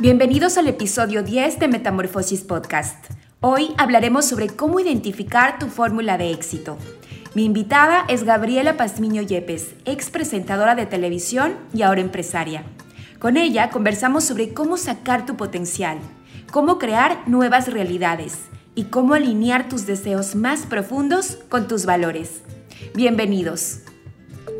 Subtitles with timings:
[0.00, 3.04] Bienvenidos al episodio 10 de Metamorfosis Podcast.
[3.40, 6.78] Hoy hablaremos sobre cómo identificar tu fórmula de éxito.
[7.34, 12.62] Mi invitada es Gabriela Pazmiño Yepes, ex presentadora de televisión y ahora empresaria.
[13.18, 15.98] Con ella conversamos sobre cómo sacar tu potencial,
[16.52, 18.38] cómo crear nuevas realidades
[18.76, 22.42] y cómo alinear tus deseos más profundos con tus valores.
[22.94, 23.80] Bienvenidos.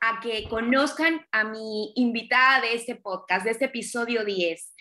[0.00, 4.74] a que conozcan a mi invitada de este podcast, de este episodio 10.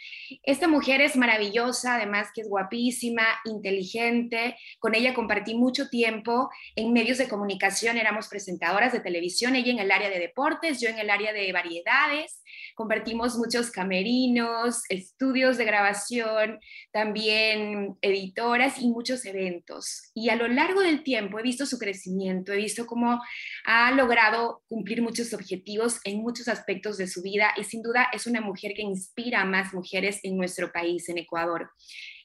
[0.44, 4.56] Esta mujer es maravillosa, además que es guapísima, inteligente.
[4.80, 9.80] Con ella compartí mucho tiempo en medios de comunicación, éramos presentadoras de televisión, ella en
[9.80, 12.44] el área de deportes, yo en el área de variedades.
[12.76, 16.60] Compartimos muchos camerinos, estudios de grabación,
[16.92, 20.12] también editoras y muchos eventos.
[20.14, 23.22] Y a lo largo del tiempo he visto su crecimiento, he visto cómo
[23.66, 28.28] ha logrado cumplir muchos objetivos en muchos aspectos de su vida y sin duda es
[28.28, 31.70] una mujer que inspira a más mujeres en nuestro país, en Ecuador.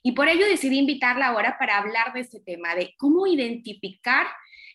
[0.03, 4.27] Y por ello decidí invitarla ahora para hablar de este tema, de cómo identificar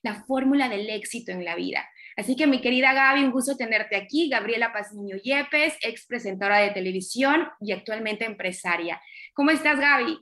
[0.01, 1.87] la fórmula del éxito en la vida.
[2.17, 4.29] Así que mi querida Gaby, un gusto tenerte aquí.
[4.29, 9.01] Gabriela Pazmiño Yepes, ex presentadora de televisión y actualmente empresaria.
[9.33, 10.19] ¿Cómo estás, Gaby?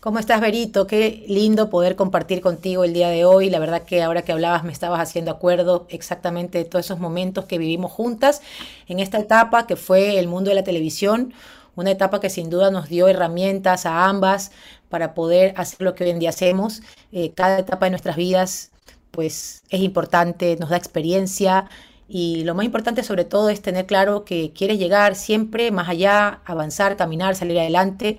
[0.00, 0.86] ¿Cómo estás, Berito?
[0.86, 3.50] Qué lindo poder compartir contigo el día de hoy.
[3.50, 7.44] La verdad que ahora que hablabas me estabas haciendo acuerdo exactamente de todos esos momentos
[7.44, 8.40] que vivimos juntas
[8.88, 11.34] en esta etapa que fue el mundo de la televisión,
[11.80, 14.52] una etapa que sin duda nos dio herramientas a ambas
[14.88, 16.82] para poder hacer lo que hoy en día hacemos.
[17.12, 18.70] Eh, cada etapa de nuestras vidas
[19.10, 21.68] pues es importante, nos da experiencia
[22.08, 26.40] y lo más importante sobre todo es tener claro que quieres llegar siempre más allá,
[26.44, 28.18] avanzar, caminar, salir adelante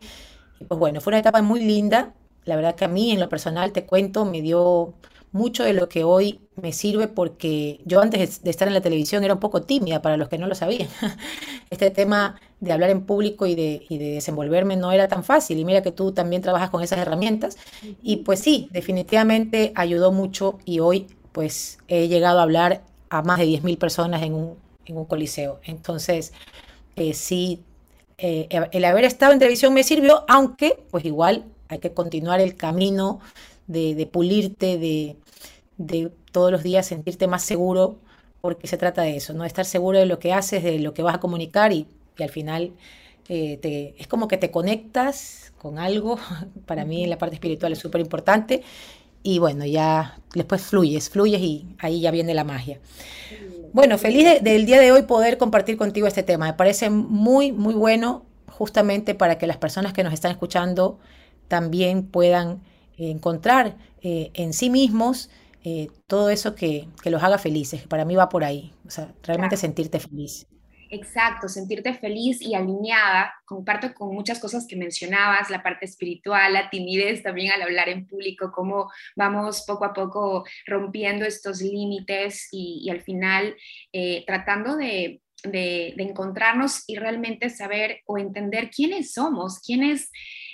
[0.68, 2.14] pues bueno, fue una etapa muy linda.
[2.46, 4.94] La verdad que a mí, en lo personal, te cuento, me dio
[5.32, 9.24] mucho de lo que hoy me sirve porque yo antes de estar en la televisión
[9.24, 10.90] era un poco tímida para los que no lo sabían.
[11.70, 15.58] Este tema de hablar en público y de, y de, desenvolverme no era tan fácil
[15.58, 17.58] y mira que tú también trabajas con esas herramientas
[18.04, 23.40] y pues sí, definitivamente ayudó mucho y hoy pues he llegado a hablar a más
[23.40, 25.60] de 10.000 personas en un, en un coliseo.
[25.64, 26.34] Entonces,
[26.98, 27.64] eh, sí,
[28.18, 32.56] eh, el haber estado en televisión me sirvió, aunque pues igual hay que continuar el
[32.56, 33.22] camino
[33.72, 35.16] de, pulirte, de,
[35.78, 37.98] de, todos los días sentirte más seguro,
[38.42, 39.46] porque se trata de eso, ¿no?
[39.46, 41.88] Estar seguro de lo que haces, de lo que vas a comunicar y,
[42.20, 42.72] al final
[43.30, 46.20] eh, te, es como que te conectas con algo,
[46.66, 48.64] para mí la parte espiritual es súper importante
[49.24, 52.80] y bueno, ya después fluyes, fluyes y ahí ya viene la magia.
[53.74, 56.48] Bueno, feliz del día de hoy poder compartir contigo este tema.
[56.48, 61.00] Me parece muy, muy bueno justamente para que las personas que nos están escuchando
[61.48, 62.62] también puedan
[63.10, 65.30] encontrar eh, en sí mismos
[65.64, 67.88] eh, todo eso que, que, los haga felices.
[67.88, 70.48] Para mí va por ahí, o sea, realmente sentirte feliz.
[70.94, 73.34] Exacto, sentirte feliz y alineada.
[73.46, 78.06] Comparto con muchas cosas que mencionabas, la parte espiritual, la timidez también al hablar en
[78.06, 83.56] público, cómo vamos poco a poco rompiendo estos límites y, al final
[83.94, 90.12] eh, tratando de, encontrarnos y realmente saber o entender quiénes somos, quiénes,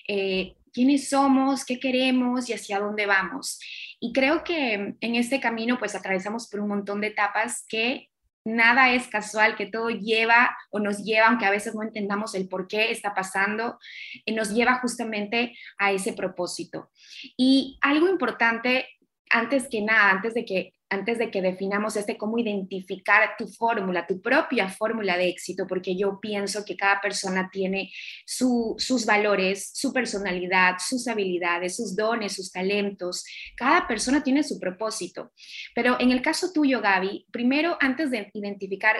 [0.07, 3.59] eh, quiénes somos, qué queremos y hacia dónde vamos.
[3.99, 8.09] Y creo que en este camino pues atravesamos por un montón de etapas que
[8.45, 12.47] nada es casual, que todo lleva o nos lleva, aunque a veces no entendamos el
[12.47, 13.79] por qué está pasando,
[14.23, 16.91] eh, nos lleva justamente a ese propósito.
[17.35, 18.87] Y algo importante,
[19.31, 24.07] antes que nada, antes de que antes de que definamos este, cómo identificar tu fórmula,
[24.07, 27.91] tu propia fórmula de éxito, porque yo pienso que cada persona tiene
[28.25, 33.25] sus valores, su personalidad, sus habilidades, sus dones, sus talentos.
[33.55, 35.31] Cada persona tiene su propósito.
[35.75, 38.95] Pero en el caso tuyo, Gaby, primero, antes de identificar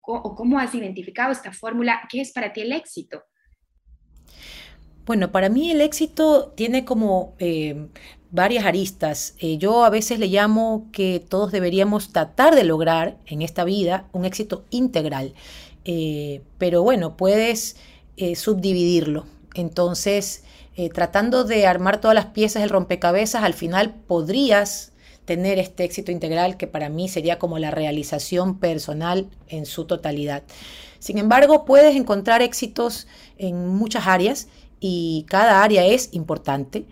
[0.00, 3.22] o cómo has identificado esta fórmula, ¿qué es para ti el éxito?
[5.08, 7.88] Bueno, para mí el éxito tiene como eh,
[8.30, 9.34] varias aristas.
[9.38, 14.06] Eh, yo a veces le llamo que todos deberíamos tratar de lograr en esta vida
[14.12, 15.34] un éxito integral.
[15.84, 17.76] Eh, pero bueno, puedes
[18.16, 19.26] eh, subdividirlo.
[19.54, 20.44] Entonces,
[20.94, 24.92] tratando de armar todas las piezas del rompecabezas, al final podrías
[25.24, 30.44] tener este éxito integral que para mí sería como la realización personal en su totalidad.
[31.00, 33.08] Sin embargo, puedes encontrar éxitos
[33.38, 34.46] en muchas áreas
[34.80, 36.86] y cada área es importante.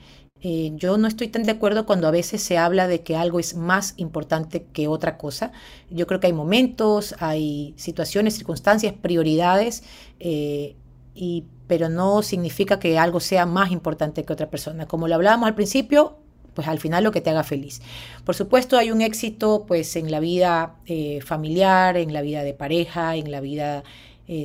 [0.49, 3.41] Eh, yo no estoy tan de acuerdo cuando a veces se habla de que algo
[3.41, 5.51] es más importante que otra cosa.
[5.91, 9.83] Yo creo que hay momentos, hay situaciones, circunstancias, prioridades,
[10.21, 10.77] eh,
[11.17, 14.87] y, pero no significa que algo sea más importante que otra persona.
[14.87, 16.19] Como lo hablábamos al principio,
[16.55, 17.83] pues al final lo que te haga feliz.
[18.25, 22.55] Por supuesto hay un éxito pues en la vida eh, familiar, en la vida de
[22.55, 23.83] pareja, en la vida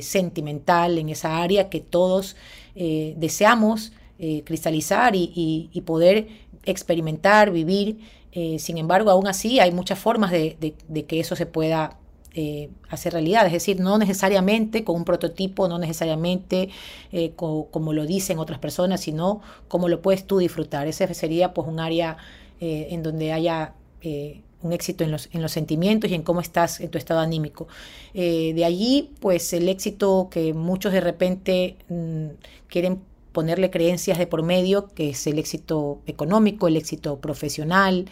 [0.00, 2.36] sentimental, en esa área que todos
[2.74, 3.92] deseamos
[4.24, 6.28] eh, cristalizar y, poder
[6.64, 7.98] experimentar, vivir.
[8.30, 10.76] Eh, sin embargo, aún así hay muchas formas de,
[11.08, 11.98] que eso se pueda
[12.32, 13.44] eh, hacer realidad.
[13.46, 16.68] Es decir, no necesariamente con un prototipo, no necesariamente
[17.34, 20.86] como lo dicen otras personas, sino como lo puedes tú disfrutar.
[20.86, 22.16] Ese sería pues un área
[22.60, 23.74] en donde haya
[24.62, 27.66] un éxito en los, en los sentimientos y en cómo estás en tu estado anímico.
[28.14, 32.26] de allí, pues el éxito que muchos de repente mm,
[32.68, 33.00] quieren
[33.32, 38.06] ponerle creencias de por medio, que es el éxito económico, el éxito profesional,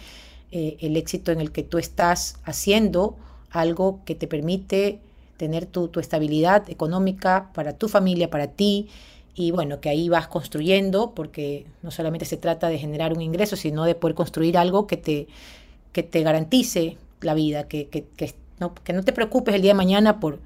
[0.50, 3.17] eh, el éxito en el que tú estás haciendo
[3.50, 5.00] algo que te permite
[5.37, 8.88] tener tu, tu, estabilidad económica para tu familia, para ti,
[9.34, 13.56] y bueno, que ahí vas construyendo, porque no solamente se trata de generar un ingreso,
[13.56, 15.28] sino de poder construir algo que te,
[15.93, 19.70] que te garantice la vida, que, que, que, no, que no te preocupes el día
[19.70, 20.40] de mañana por,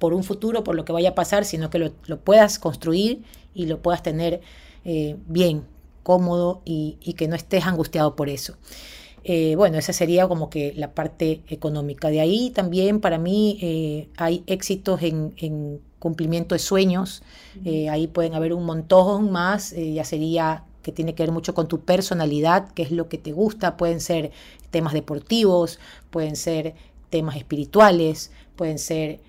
[0.00, 3.22] por un futuro, por lo que vaya a pasar, sino que lo, lo puedas construir
[3.54, 4.40] y lo puedas tener
[4.84, 5.64] eh, bien,
[6.02, 8.56] cómodo y, que no estés angustiado por eso.
[9.22, 12.08] Eh, bueno, esa sería como que la parte económica.
[12.08, 17.22] De ahí también para mí eh, hay éxitos en, cumplimiento de sueños.
[17.90, 19.74] ahí pueden haber un montón más.
[19.76, 23.32] ya sería que tiene que ver mucho con tu personalidad, qué es lo que te
[23.32, 23.76] gusta.
[23.76, 24.30] Pueden ser
[24.70, 26.74] temas deportivos, pueden ser
[27.10, 29.20] temas espirituales, pueden ser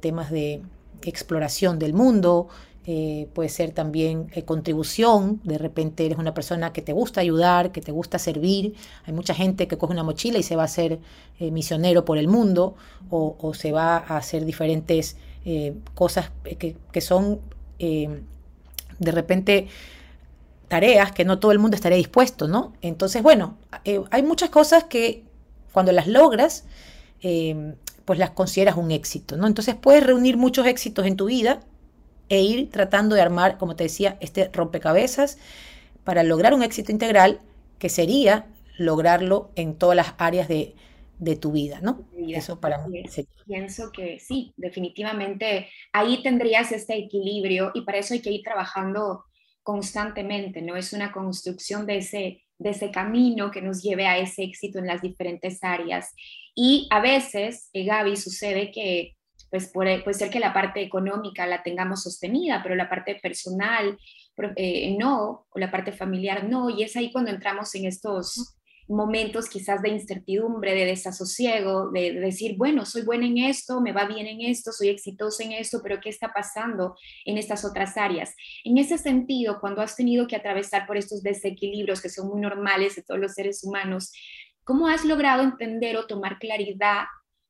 [0.00, 0.62] temas de
[1.02, 2.48] exploración del mundo,
[2.90, 7.70] eh, puede ser también eh, contribución, de repente eres una persona que te gusta ayudar,
[7.70, 10.68] que te gusta servir, hay mucha gente que coge una mochila y se va a
[10.68, 10.98] ser
[11.38, 12.76] eh, misionero por el mundo
[13.10, 15.18] o, se va a hacer diferentes
[15.94, 17.40] cosas que, que son
[17.78, 19.68] de repente
[20.68, 22.72] tareas que no todo el mundo estaría dispuesto, ¿no?
[22.80, 23.56] Entonces, bueno,
[24.10, 25.24] hay muchas cosas que
[25.72, 26.64] cuando las logras,
[28.08, 29.46] pues las consideras un éxito, ¿no?
[29.46, 31.60] Entonces puedes reunir muchos éxitos en tu vida
[32.30, 35.36] e ir tratando de armar, como te decía, este rompecabezas
[36.04, 37.42] para lograr un éxito integral
[37.78, 38.46] que sería
[38.78, 40.74] lograrlo en todas las áreas de,
[41.38, 42.08] tu vida, ¿no?
[42.16, 43.02] Eso para mí.
[43.46, 49.26] Pienso que sí, definitivamente ahí tendrías este equilibrio y para eso hay que ir trabajando
[49.62, 50.76] constantemente, ¿no?
[50.76, 54.86] Es una construcción de ese, de ese camino que nos lleve a ese éxito en
[54.86, 56.14] las diferentes áreas.
[56.60, 59.14] Y a veces, eh, Gaby, sucede que
[59.48, 63.96] pues puede, ser que la parte económica la tengamos sostenida, pero la parte personal
[64.56, 68.56] eh, no, o la parte familiar no, y es ahí cuando entramos en estos
[68.88, 74.06] momentos quizás de incertidumbre, de desasosiego, de, decir, bueno, soy buena en esto, me va
[74.06, 78.34] bien en esto, soy exitosa en esto, pero ¿qué está pasando en estas otras áreas?
[78.64, 82.96] En ese sentido, cuando has tenido que atravesar por estos desequilibrios que son muy normales
[82.96, 84.10] de todos los seres humanos,
[84.68, 87.04] ¿cómo has logrado entender o tomar claridad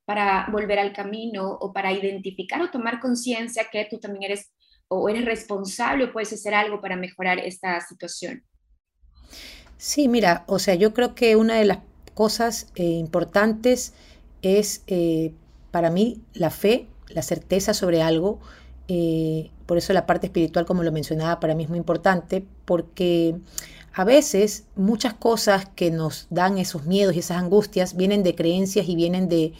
[0.05, 4.53] para volver al camino o para identificar o tomar conciencia que tú también eres
[4.87, 8.45] o eres responsable o puedes hacer algo para mejorar esta situación?
[9.77, 11.79] Sí, mira, o sea, yo creo que una de las
[12.13, 13.93] cosas eh, importantes
[14.41, 15.33] es eh,
[15.71, 18.39] para mí la fe, la certeza sobre algo.
[18.87, 23.35] Eh, por eso la parte espiritual, como lo mencionaba, para mí es muy importante, porque
[23.93, 28.89] a veces muchas cosas que nos dan esos miedos y esas angustias vienen de creencias
[28.89, 29.53] y vienen de,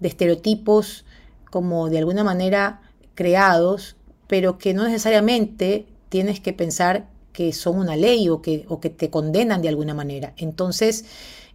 [0.00, 1.04] estereotipos
[1.52, 2.82] como de alguna manera
[3.14, 3.94] creados,
[4.26, 8.90] pero que no necesariamente tienes que pensar que son una ley o que, o que
[8.90, 10.34] te condenan de alguna manera.
[10.36, 11.04] Entonces,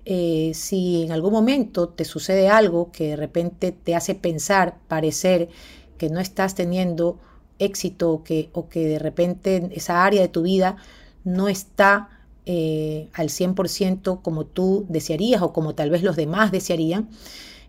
[0.05, 5.49] eh, si en algún momento te sucede algo que de repente te hace pensar, parecer
[5.97, 7.19] que no estás teniendo
[7.59, 10.77] éxito o que, o que de repente esa área de tu vida
[11.23, 12.09] no está
[12.45, 17.09] eh, al 100% como tú desearías o como tal vez los demás desearían,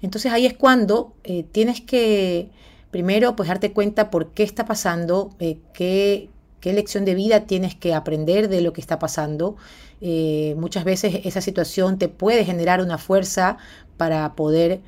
[0.05, 2.51] entonces ahí es cuando eh, tienes que
[2.91, 6.29] primero pues darte cuenta por qué está pasando, eh, qué,
[6.61, 9.57] qué lección de vida tienes que aprender de lo que está pasando.
[10.03, 13.57] Eh, muchas veces esa situación te puede generar una fuerza
[13.97, 14.83] para poder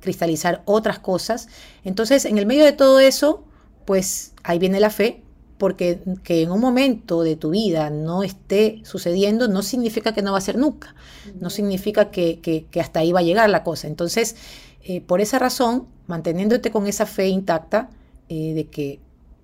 [0.00, 1.48] cristalizar otras cosas.
[1.84, 3.44] Entonces, en el medio de todo eso,
[3.86, 5.22] pues ahí viene la fe,
[5.58, 10.32] porque que en un momento de tu vida no esté sucediendo no significa que no
[10.32, 10.94] va a ser nunca,
[11.40, 13.86] no significa que, hasta ahí va a llegar la cosa.
[13.86, 14.36] Entonces,
[14.82, 17.88] eh, por esa razón, manteniéndote con esa fe intacta
[18.28, 19.00] eh, de que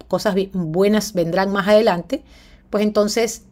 [0.08, 2.22] cosas buenas vendrán más adelante,
[2.68, 3.44] pues entonces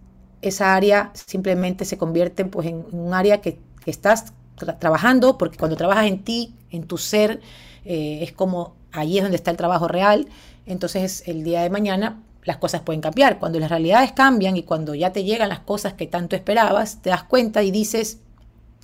[0.43, 4.35] esa área simplemente se convierte pues, en un área que, estás
[4.79, 7.41] trabajando, porque cuando trabajas en ti, en tu ser,
[7.85, 10.29] eh, es como ahí es donde está el trabajo real.
[10.71, 13.39] Entonces el día de mañana las cosas pueden cambiar.
[13.39, 17.11] Cuando las realidades cambian y cuando ya te llegan las cosas que tanto esperabas, te
[17.11, 18.19] das cuenta y dices,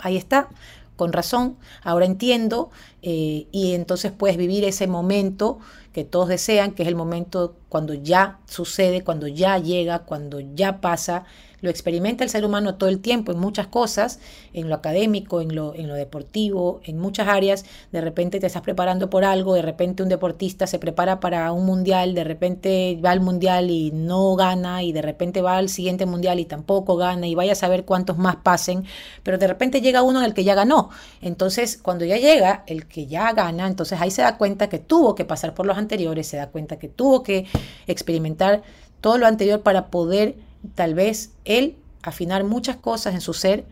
[0.00, 0.48] ahí está,
[0.96, 2.70] con razón, ahora entiendo,
[3.08, 5.60] eh, y entonces puedes vivir ese momento
[5.92, 10.80] que todos desean, que es el momento cuando ya sucede, cuando ya llega, cuando ya
[10.80, 11.24] pasa,
[11.60, 14.20] lo experimenta el ser humano todo el tiempo en muchas cosas,
[14.52, 17.64] en lo académico, en lo, en lo deportivo, en muchas áreas.
[17.92, 21.66] De repente te estás preparando por algo, de repente un deportista se prepara para un
[21.66, 26.06] mundial, de repente va al mundial y no gana, y de repente va al siguiente
[26.06, 28.84] mundial y tampoco gana, y vaya a saber cuántos más pasen,
[29.22, 30.90] pero de repente llega uno en el que ya ganó.
[31.20, 35.14] Entonces, cuando ya llega el que ya gana, entonces ahí se da cuenta que tuvo
[35.14, 37.46] que pasar por los anteriores, se da cuenta que tuvo que
[37.86, 38.62] experimentar
[39.02, 40.36] todo lo anterior para poder
[40.74, 43.66] tal vez él afinar muchas cosas en su ser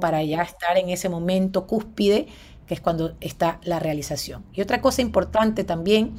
[0.00, 2.28] para ya estar en ese momento cúspide,
[2.66, 4.42] que es cuando está la realización.
[4.54, 6.14] Y otra cosa importante también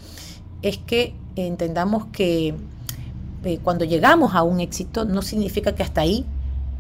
[0.62, 2.54] es que entendamos que
[3.44, 6.26] eh, cuando llegamos a un éxito no significa que hasta ahí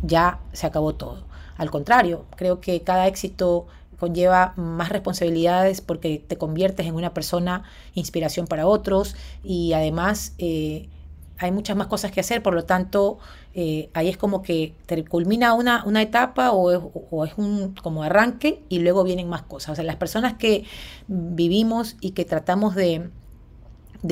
[0.03, 1.23] ya se acabó todo.
[1.57, 7.63] Al contrario, creo que cada éxito conlleva más responsabilidades porque te conviertes en una persona
[7.93, 10.89] inspiración para otros y además eh,
[11.37, 13.17] hay muchas más cosas que hacer, por lo tanto,
[13.53, 18.63] eh, ahí es como que te culmina una, una etapa o es, un como arranque
[18.69, 19.71] y luego vienen más cosas.
[19.71, 20.65] O sea, las personas que
[21.07, 23.09] vivimos y que tratamos de,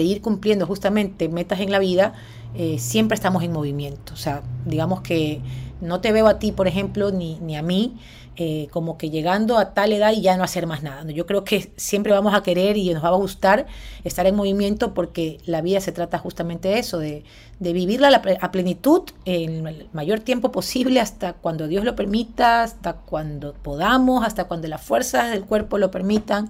[0.02, 2.14] ir cumpliendo justamente metas en la vida,
[2.56, 4.14] eh, siempre estamos en movimiento.
[4.14, 5.42] O sea, digamos que
[5.82, 7.98] no te veo a ti, por ejemplo, ni, ni a mí
[8.36, 11.04] eh, como que llegando a tal edad y ya no hacer más nada.
[11.12, 13.68] Yo creo que siempre vamos a querer y nos va a gustar
[14.04, 17.24] estar en movimiento porque la vida se trata justamente de eso, de,
[17.60, 23.54] vivirla a, plenitud en el mayor tiempo posible hasta cuando Dios lo permita, hasta cuando
[23.54, 26.50] podamos, hasta cuando las fuerzas del cuerpo lo permitan.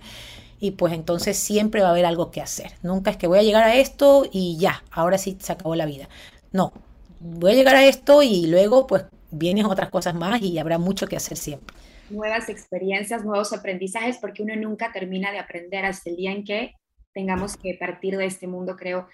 [0.64, 2.72] Y pues entonces siempre va a haber algo que hacer.
[2.84, 5.86] Nunca es que voy a llegar a esto y ya, ahora sí se acabó la
[5.86, 6.08] vida.
[6.54, 6.72] No,
[7.20, 11.06] voy a llegar a esto y luego pues vienen otras cosas más y habrá mucho
[11.06, 11.76] que hacer siempre.
[12.10, 16.72] Nuevas experiencias, nuevos aprendizajes, porque uno nunca termina de aprender hasta el día en que
[17.14, 19.10] tengamos que partir de este mundo, creo,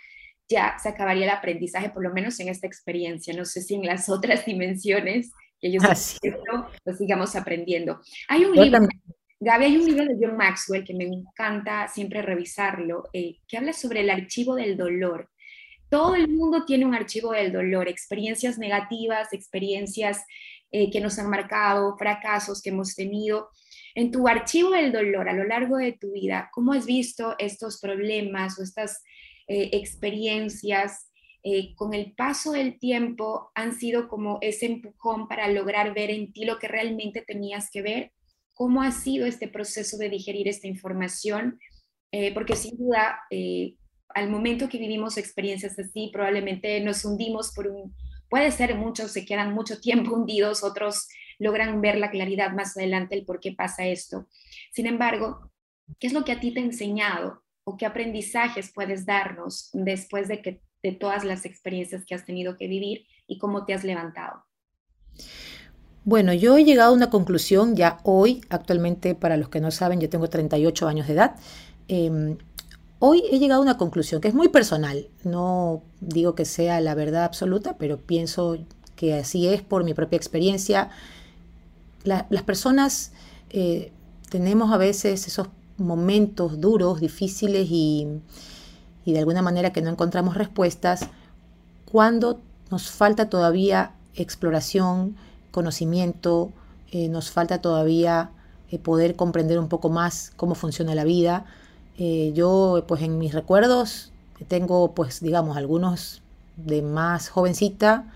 [0.48, 3.34] ya se acabaría el aprendizaje, por lo menos en esta experiencia.
[3.34, 6.20] No sé si en las otras dimensiones que yo sé
[6.86, 8.02] lo sigamos aprendiendo.
[8.28, 8.82] Hay un libro,
[9.42, 13.72] Gaby, hay un libro de John Maxwell que me encanta siempre revisarlo, eh, que habla
[13.72, 15.30] sobre el archivo del dolor.
[15.90, 20.26] Todo el mundo tiene un archivo del dolor, experiencias negativas, experiencias
[20.72, 23.50] eh, que nos han marcado, fracasos que hemos tenido.
[23.96, 27.80] En tu archivo del dolor a lo largo de tu vida, ¿cómo has visto estos
[27.80, 29.02] problemas o estas
[29.48, 31.10] eh, experiencias
[31.44, 36.34] eh, con el paso del tiempo han sido como ese empujón para lograr ver en
[36.34, 38.12] ti lo que realmente tenías que ver?
[38.60, 41.60] ¿Cómo ha sido este proceso de digerir esta información?
[42.34, 43.20] porque sin duda
[44.10, 47.96] al momento que vivimos experiencias así, probablemente nos hundimos por un,
[48.30, 53.16] puede ser muchos se quedan mucho tiempo hundidos, otros logran ver la claridad más adelante
[53.16, 54.28] el por qué pasa esto.
[54.74, 55.52] Sin embargo,
[56.00, 60.28] ¿qué es lo que a ti te ha enseñado o qué aprendizajes puedes darnos después
[60.28, 63.84] de que de todas las experiencias que has tenido que vivir y cómo te has
[63.84, 64.44] levantado?
[66.06, 70.00] Bueno, yo he llegado a una conclusión ya hoy, actualmente para los que no saben,
[70.00, 71.36] yo tengo 38 años de edad.
[71.88, 72.38] Em,
[73.02, 75.08] Hoy he llegado a una conclusión que es muy personal.
[75.24, 78.58] No digo que sea la verdad absoluta, pero pienso
[78.98, 80.90] que así es por mi propia experiencia.
[82.04, 83.14] las personas
[83.52, 83.94] eh,
[84.30, 88.08] tenemos a veces esos momentos duros, difíciles y,
[89.06, 91.08] de alguna manera que no encontramos respuestas
[91.86, 95.16] cuando nos falta todavía exploración,
[95.52, 96.52] conocimiento,
[96.92, 98.32] eh, nos falta todavía
[98.72, 101.46] eh, poder comprender un poco más cómo funciona la vida.
[101.98, 104.12] Eh, yo, pues en mis recuerdos,
[104.48, 106.22] tengo, pues digamos, algunos
[106.58, 108.12] de más jovencita.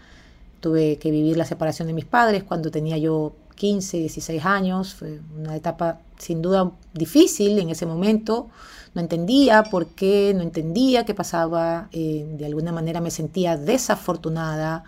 [0.59, 5.19] Tuve que vivir la separación de mis padres cuando tenía yo 15, 16 años, fue
[5.37, 8.47] una etapa sin duda difícil en ese momento,
[8.95, 14.85] no entendía por qué, no entendía qué pasaba, de alguna manera me sentía desafortunada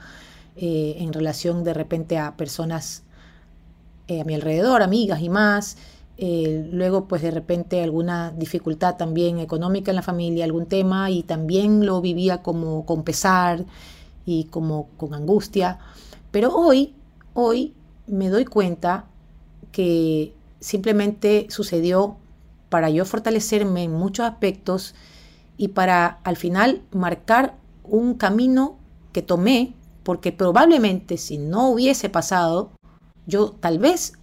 [0.57, 3.03] eh, en relación de repente a personas
[4.07, 5.77] eh, a mi alrededor, amigas y más.
[6.17, 11.85] luego pues de repente alguna dificultad también económica en la familia, algún tema y también
[11.85, 13.65] lo vivía como con pesar
[14.25, 15.79] y como con angustia.
[16.31, 16.93] Pero hoy,
[17.33, 17.73] hoy
[18.07, 19.05] me doy cuenta
[19.71, 22.17] que simplemente sucedió
[22.69, 24.95] para yo fortalecerme en muchos aspectos
[25.57, 28.77] y para al final marcar un camino
[29.13, 29.73] que tomé,
[30.05, 32.71] porque probablemente si no hubiese pasado,
[33.25, 34.13] yo tal vez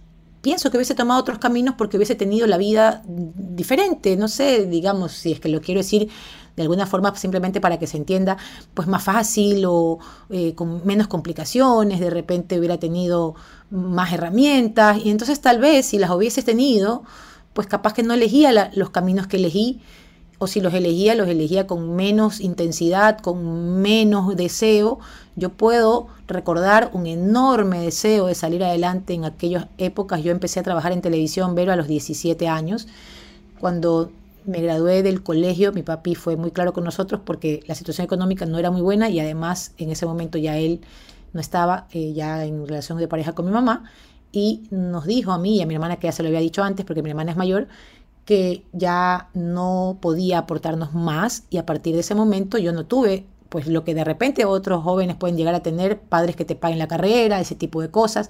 [0.41, 5.11] pienso que hubiese tomado otros caminos porque hubiese tenido la vida diferente, no sé, digamos,
[5.11, 6.09] si es que lo quiero decir
[6.55, 8.37] de alguna forma simplemente para que se entienda,
[8.73, 9.99] pues más fácil o
[10.29, 13.35] eh, con menos complicaciones, de repente hubiera tenido
[13.69, 14.99] más herramientas.
[15.03, 17.03] Y entonces tal vez si las hubiese tenido,
[17.53, 19.81] pues capaz que no elegía los caminos que elegí,
[20.43, 24.99] o si los elegía, los elegía con menos intensidad, con menos deseo.
[25.35, 30.21] Yo puedo recordar un enorme deseo de salir adelante en aquellas épocas.
[30.21, 32.87] Yo empecé a trabajar en televisión, pero a los 17 años.
[33.59, 34.11] Cuando
[34.45, 38.45] me gradué del colegio, mi papi fue muy claro con nosotros porque la situación económica
[38.45, 40.81] no era muy buena y además en ese momento ya él
[41.31, 43.85] no estaba eh, ya en relación de pareja con mi mamá
[44.33, 46.63] y nos dijo a mí y a mi hermana, que ya se lo había dicho
[46.63, 47.67] antes porque mi hermana es mayor,
[48.25, 53.25] que ya no podía aportarnos más y a partir de ese momento yo no tuve
[53.49, 56.79] pues lo que de repente otros jóvenes pueden llegar a tener, padres que te paguen
[56.79, 58.29] la carrera, ese tipo de cosas,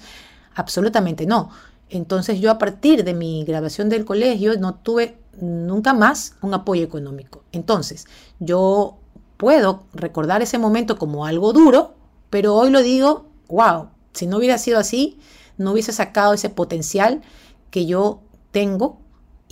[0.54, 1.50] absolutamente no.
[1.90, 6.84] Entonces yo a partir de mi graduación del colegio no tuve nunca más un apoyo
[6.84, 7.44] económico.
[7.52, 8.06] Entonces
[8.40, 8.98] yo
[9.38, 11.94] puedo recordar ese momento como algo duro,
[12.30, 15.20] pero hoy lo digo, wow, si no hubiera sido así,
[15.58, 17.22] no hubiese sacado ese potencial
[17.70, 18.22] que yo
[18.52, 19.02] tengo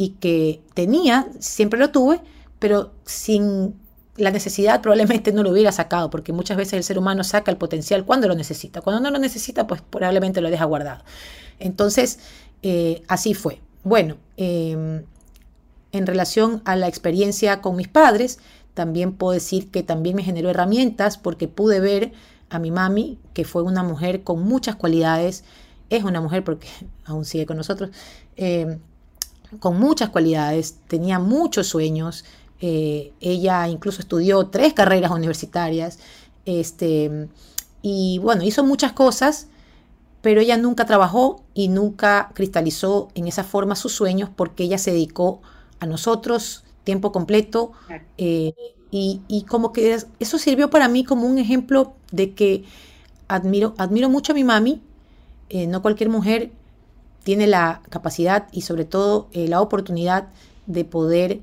[0.02, 2.22] y que tenía, siempre lo tuve,
[2.58, 3.76] pero sin
[4.18, 7.58] la necesidad probablemente no lo hubiera sacado, porque muchas veces el ser humano saca el
[7.58, 8.82] potencial cuando lo necesita.
[8.82, 11.04] Cuando no lo necesita, pues probablemente lo deja guardado.
[11.60, 12.18] Entonces,
[12.64, 13.62] eh, así fue.
[13.84, 15.04] Bueno, em,
[15.92, 18.40] en relación a la experiencia con mis padres,
[18.74, 22.12] también puedo decir que también me generó herramientas porque pude ver
[22.50, 25.44] a mi mami, que fue una mujer con muchas cualidades,
[25.92, 26.70] es una mujer porque
[27.06, 27.92] aún sigue con nosotros,
[28.36, 28.80] em,
[29.60, 32.26] con muchas cualidades, tenía muchos sueños,
[32.62, 36.00] eh, ella incluso estudió tres carreras universitarias,
[36.46, 37.28] este,
[37.82, 39.48] y bueno, hizo muchas cosas,
[40.22, 44.92] pero ella nunca trabajó y nunca cristalizó en esa forma sus sueños porque ella se
[44.92, 45.42] dedicó
[45.80, 47.72] a nosotros tiempo completo
[48.18, 48.54] eh,
[48.92, 52.66] y, como que eso sirvió para mí como un ejemplo de que
[53.28, 54.82] admiro, admiro mucho a mi mami,
[55.50, 56.52] eh, no cualquier mujer
[57.24, 60.28] tiene la capacidad y sobre todo eh, la oportunidad
[60.66, 61.42] de poder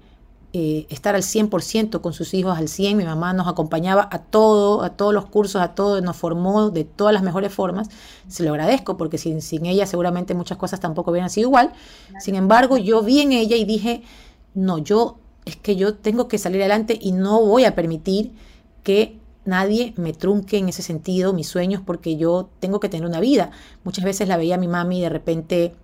[0.55, 2.97] eh, estar al 100% con sus hijos, al 100.
[2.97, 6.85] Mi mamá nos acompañaba a todo, a todos los cursos, a todo, nos formó de
[6.85, 7.89] todas las mejores formas.
[8.29, 11.73] Se lo agradezco porque sin, sin ella seguramente muchas cosas tampoco hubieran sido igual.
[12.19, 14.03] Sin embargo, yo vi en ella y dije,
[14.55, 18.33] no, yo es que yo tengo que salir adelante y no voy a permitir
[18.83, 23.21] que nadie me trunque en ese sentido mis sueños porque yo tengo que tener una
[23.21, 23.51] vida.
[23.83, 25.75] Muchas veces la veía a mi mami de repente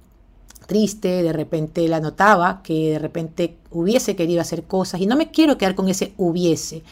[0.66, 5.30] triste, de repente la notaba que de repente hubiese querido hacer cosas y no me
[5.30, 6.82] quiero quedar con ese hubiese.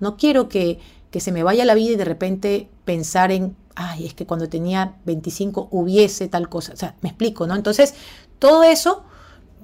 [0.00, 4.06] No quiero que, que se me vaya la vida y de repente pensar en, ay,
[4.06, 6.72] es que cuando tenía 25 hubiese tal cosa.
[6.72, 7.54] O sea, me explico, ¿no?
[7.54, 7.94] Entonces,
[8.38, 9.04] todo eso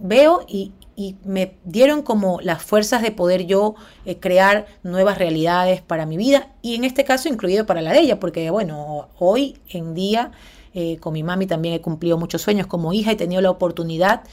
[0.00, 5.80] veo y, y me dieron como las fuerzas de poder yo eh, crear nuevas realidades
[5.80, 9.60] para mi vida y en este caso incluido para la de ella, porque bueno, hoy
[9.68, 10.32] en día
[10.74, 14.24] eh, con mi mami también he cumplido muchos sueños como hija, he tenido la oportunidad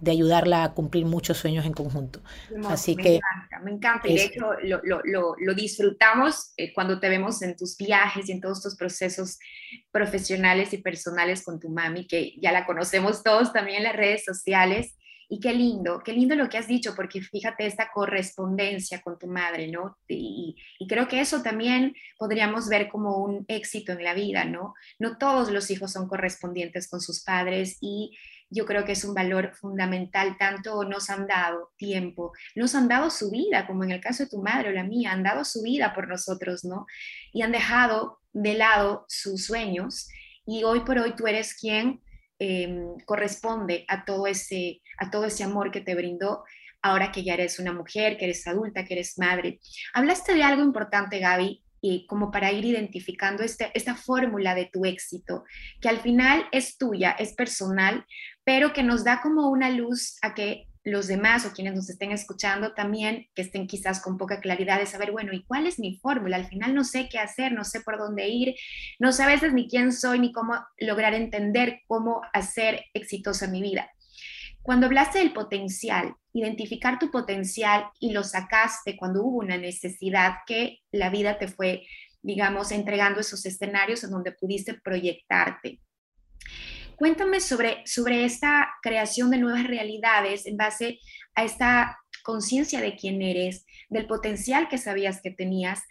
[0.00, 2.22] de ayudarla a cumplir muchos sueños en conjunto.
[2.68, 3.14] Así me que...
[3.16, 7.54] Encanta, me encanta, y de hecho lo, lo, lo, disfrutamos eh, cuando te vemos en
[7.54, 9.38] tus viajes y en todos tus procesos
[9.90, 14.24] profesionales y personales con tu mami, que ya la conocemos todos también en las redes
[14.24, 14.94] sociales
[15.34, 19.26] y qué lindo, qué lindo lo que has dicho, porque fíjate esta correspondencia con tu
[19.26, 19.98] madre, ¿no?
[20.06, 20.54] Y,
[20.88, 24.74] creo que eso también podríamos ver como un éxito en la vida, ¿no?
[25.00, 28.16] No todos los hijos son correspondientes con sus padres y
[28.48, 33.10] yo creo que es un valor fundamental, tanto nos han dado tiempo, nos han dado
[33.10, 35.62] su vida, como en el caso de tu madre o la mía, han dado su
[35.62, 36.86] vida por nosotros, ¿no?
[37.32, 40.06] Y han dejado de lado sus sueños
[40.46, 42.03] y hoy por hoy tú eres quien
[42.38, 46.44] Em, corresponde a todo, ese, a todo ese amor que te brindó
[46.82, 49.60] ahora que ya eres una mujer, que eres adulta, que eres madre.
[49.94, 54.84] Hablaste de algo importante, Gaby, y como para ir identificando este, esta fórmula de tu
[54.84, 55.44] éxito,
[55.80, 58.04] que al final es tuya, es personal,
[58.42, 62.12] pero que nos da como una luz a que los demás o quienes nos estén
[62.12, 65.96] escuchando también, que estén quizás con poca claridad de saber, bueno, ¿y cuál es mi
[65.96, 66.36] fórmula?
[66.36, 68.54] Al final no sé qué hacer, no sé por dónde ir,
[68.98, 73.62] no sé a veces ni quién soy, ni cómo lograr entender cómo hacer exitosa mi
[73.62, 73.90] vida.
[74.60, 80.80] Cuando hablaste del potencial, identificar tu potencial y lo sacaste cuando hubo una necesidad que
[80.90, 81.86] la vida te fue,
[82.22, 85.80] digamos, entregando esos escenarios en donde pudiste proyectarte.
[86.96, 91.00] Cuéntame sobre, sobre esta creación de nuevas realidades en base
[91.34, 95.82] a esta conciencia de quién eres, del potencial que sabías que tenías.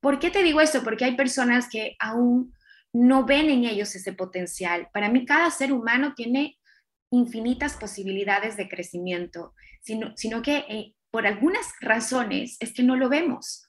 [0.00, 0.82] ¿Por qué te digo esto?
[0.82, 2.54] Porque hay personas que aún
[2.92, 4.88] no ven en ellos ese potencial.
[4.92, 6.58] Para mí, cada ser humano tiene
[7.10, 13.08] infinitas posibilidades de crecimiento, sino, sino que eh, por algunas razones es que no lo
[13.08, 13.68] vemos.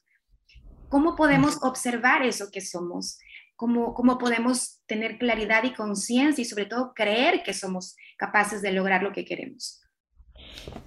[0.88, 3.18] ¿Cómo podemos observar eso que somos?
[3.62, 9.04] ¿Cómo, podemos tener claridad y conciencia y sobre todo creer que somos capaces de lograr
[9.04, 9.80] lo que queremos?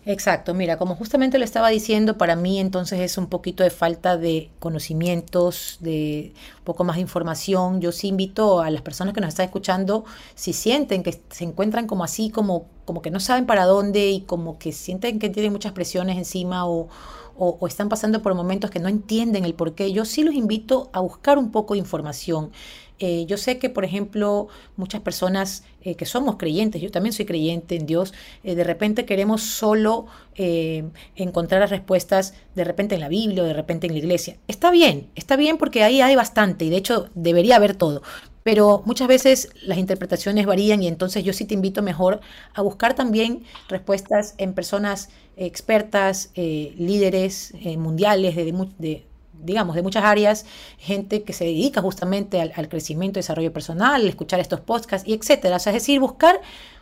[0.05, 4.17] Exacto, mira, como justamente lo estaba diciendo, para mí entonces es un poquito de falta
[4.17, 7.79] de conocimientos, de un poco más de información.
[7.79, 10.03] Yo sí invito a las personas que nos están escuchando,
[10.35, 14.21] si sienten que se encuentran como así, como, como que no saben para dónde y
[14.21, 16.89] como que sienten que tienen muchas presiones encima o,
[17.37, 20.89] o, están pasando por momentos que no entienden el por qué, yo sí los invito
[20.93, 22.51] a buscar un poco de información.
[22.97, 27.25] Eh, yo sé que, por ejemplo, muchas personas eh, que somos creyentes, yo también soy
[27.25, 30.05] creyente en Dios, eh, de repente queremos solo
[30.37, 34.35] encontrar las respuestas de repente en la Biblia o de repente en la iglesia.
[34.49, 38.01] Está bien, está bien porque ahí hay bastante y de hecho debería haber todo.
[38.45, 42.21] Pero muchas veces las interpretaciones varían y entonces yo sí te invito mejor
[42.53, 49.03] a buscar también respuestas en personas expertas, líderes mundiales de, de
[49.41, 50.45] digamos, de muchas áreas,
[50.77, 55.55] gente que se dedica justamente al, crecimiento y desarrollo personal, escuchar estos podcasts y etcétera.
[55.55, 56.39] O sea, es decir, buscar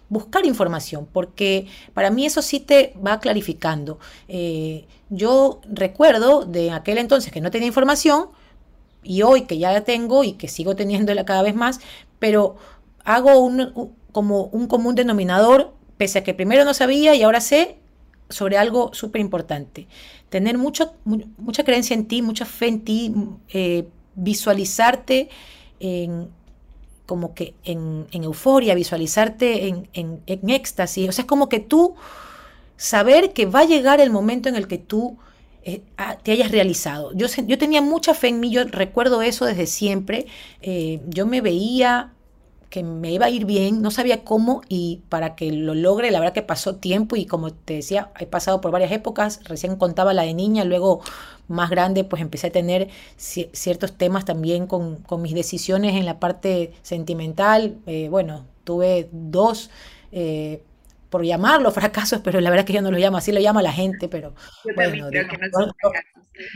[0.10, 4.00] buscar información, porque para mí eso sí te va clarificando.
[4.28, 8.28] Eh, yo recuerdo de aquel entonces que no tenía información
[9.04, 11.80] y hoy que ya la tengo y que sigo teniéndola cada vez más,
[12.20, 12.56] pero
[13.04, 17.78] hago un, como un común denominador, pese a que primero no sabía y ahora sé
[18.30, 19.88] sobre algo súper importante.
[20.30, 23.14] Tener mucho, mucha creencia en ti, mucha fe en ti,
[23.50, 25.30] eh, visualizarte
[25.80, 26.30] en,
[27.06, 31.10] como que en, euforia, visualizarte en, en, éxtasis.
[31.10, 31.96] O sea, es como que tú
[32.78, 35.18] saber que va a llegar el momento en el que tú
[35.66, 35.82] eh,
[36.24, 37.14] te hayas realizado.
[37.14, 40.28] Yo, yo tenía mucha fe en mí, yo recuerdo eso desde siempre.
[40.62, 42.12] Eh, yo me veía
[42.70, 46.20] que me iba a ir bien, no sabía cómo y para que lo logre, la
[46.20, 50.12] verdad que pasó tiempo y como te decía, he pasado por varias épocas, recién contaba
[50.16, 51.02] la de niña, luego
[51.48, 56.74] más grande pues empecé a tener ciertos temas también con, mis decisiones en la parte
[56.82, 59.70] sentimental, eh, bueno, tuve dos...
[61.14, 63.72] por llamarlo fracasos, pero la verdad que yo no lo llamo así, lo llama la
[63.72, 64.34] gente, pero
[64.76, 65.10] bueno,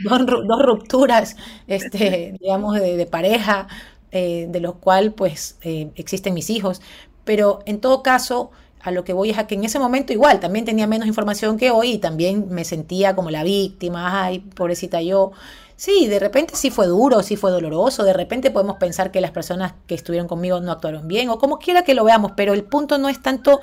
[0.02, 1.36] dos, rupturas,
[1.68, 3.68] este, digamos, de pareja,
[4.10, 6.82] eh, de los cuales pues eh, existen mis hijos.
[7.22, 10.40] Pero en todo caso, a lo que voy es a que en ese momento igual
[10.40, 15.00] también tenía menos información que hoy y también me sentía como la víctima, ay, pobrecita
[15.02, 15.30] yo.
[15.76, 19.30] Sí, de repente sí fue duro, sí fue doloroso, de repente podemos pensar que las
[19.30, 22.64] personas que estuvieron conmigo no actuaron bien o como quiera que lo veamos, pero el
[22.64, 23.60] punto no es tanto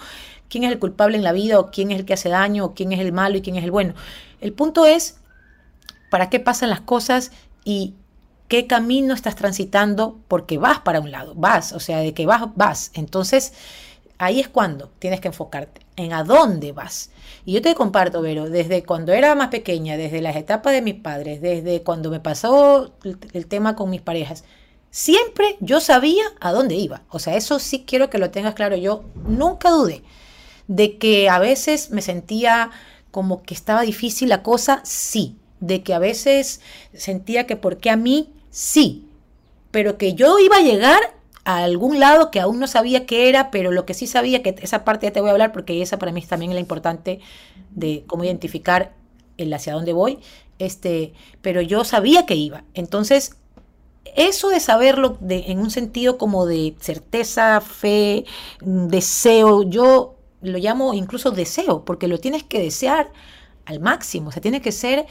[0.56, 2.74] quién es el culpable en la vida o quién es el que hace daño o
[2.74, 3.94] quién es el malo y quién es el bueno.
[4.39, 5.18] El punto es
[6.10, 7.34] para qué pasan las cosas
[7.65, 7.94] y
[8.48, 12.44] qué camino estás transitando porque vas para un lado, vas, o sea, de que vas,
[12.56, 12.91] vas.
[12.94, 13.52] Entonces,
[14.18, 17.10] ahí es cuando tienes que enfocarte en a dónde vas.
[17.44, 20.96] Y yo te comparto, Vero, desde cuando era más pequeña, desde las etapas de mis
[20.96, 24.46] padres, desde cuando me pasó el, tema con mis parejas,
[24.89, 27.02] siempre yo sabía a dónde iba.
[27.10, 28.78] O sea, eso sí quiero que lo tengas claro.
[28.78, 30.02] Yo nunca dudé
[30.67, 32.71] de que a veces me sentía
[33.12, 35.38] como que estaba difícil la cosa, sí.
[35.60, 36.62] De que a veces
[36.93, 39.08] sentía que por qué a mí sí,
[39.71, 40.99] pero que yo iba a llegar
[41.45, 44.56] a algún lado que aún no sabía qué era, pero lo que sí sabía, que
[44.62, 47.19] esa parte ya te voy a hablar porque esa para mí también es la importante
[47.71, 48.93] de cómo identificar
[49.38, 50.19] el hacia dónde voy,
[50.60, 52.63] este, pero yo sabía que iba.
[52.73, 53.38] Entonces,
[54.15, 58.25] eso de saberlo de, en un sentido como de certeza, fe,
[58.62, 60.14] deseo, yo
[60.45, 63.12] lo llamo incluso deseo, porque lo tienes que desear
[63.65, 65.05] al máximo, o sea, tiene que ser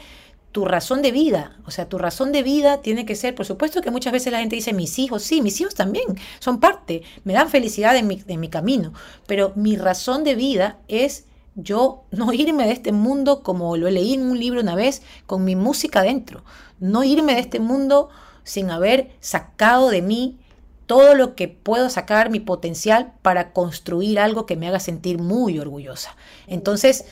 [0.55, 1.57] tu razón de vida.
[1.65, 4.39] O sea, tu razón de vida tiene que ser, por supuesto que muchas veces la
[4.39, 6.05] gente dice, mis hijos, sí, mis hijos también
[6.39, 8.93] son parte, me dan felicidad en mi, mi camino,
[9.27, 14.13] pero mi razón de vida es yo no irme de este mundo como lo leí
[14.13, 16.45] en un libro una vez, con mi música dentro,
[16.79, 18.07] no irme de este mundo
[18.45, 20.39] sin haber sacado de mí
[20.85, 25.59] todo lo que puedo sacar, mi potencial para construir algo que me haga sentir muy
[25.59, 26.15] orgullosa.
[26.47, 27.05] Entonces,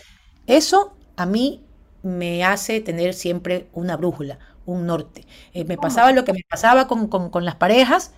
[0.47, 1.63] eso a mí
[2.03, 5.25] me hace tener siempre una brújula, un norte.
[5.53, 8.12] Eh, me pasaba lo que me pasaba con, con las parejas,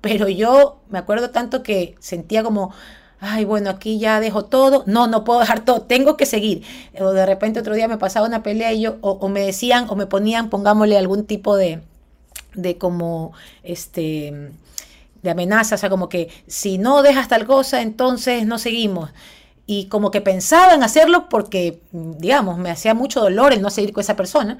[0.00, 2.72] pero yo me acuerdo tanto que sentía como,
[3.20, 6.62] ay, bueno, aquí ya dejo todo, no, no puedo dejar todo, tengo que seguir.
[7.00, 9.96] O de repente otro día me pasaba una pelea y yo, o, me decían, o
[9.96, 11.82] me ponían, pongámosle algún tipo de,
[12.54, 14.52] de como, este,
[15.26, 19.10] de amenaza, o sea, como que si no dejas tal cosa, entonces no seguimos.
[19.66, 23.92] Y como que pensaba en hacerlo porque, digamos, me hacía mucho dolor el no seguir
[23.92, 24.58] con esa persona.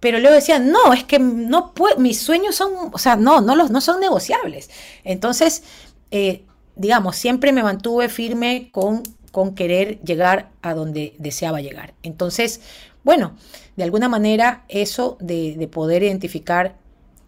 [0.00, 3.54] Pero luego decía, no, es que no puedo, mis sueños son, o sea, no, no,
[3.54, 4.70] los, no son negociables.
[5.04, 5.62] Entonces,
[6.10, 11.94] eh, digamos, siempre me mantuve firme con, con querer llegar a donde deseaba llegar.
[12.02, 12.60] Entonces,
[13.04, 13.36] bueno,
[13.76, 16.76] de alguna manera eso de, poder identificar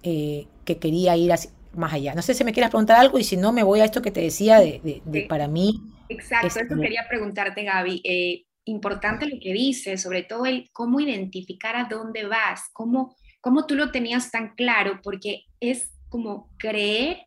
[0.02, 1.32] eh, que quería ir
[1.74, 2.14] más allá.
[2.14, 4.11] No sé si me quieras preguntar algo y si no, me voy a esto que
[4.11, 5.80] te decía de, para mí.
[6.09, 8.02] Exacto, eso quería preguntarte, Gaby.
[8.04, 13.66] Eh, importante lo que dices, sobre todo el cómo identificar a dónde vas, cómo, cómo
[13.66, 17.18] tú lo tenías tan claro, porque es como creer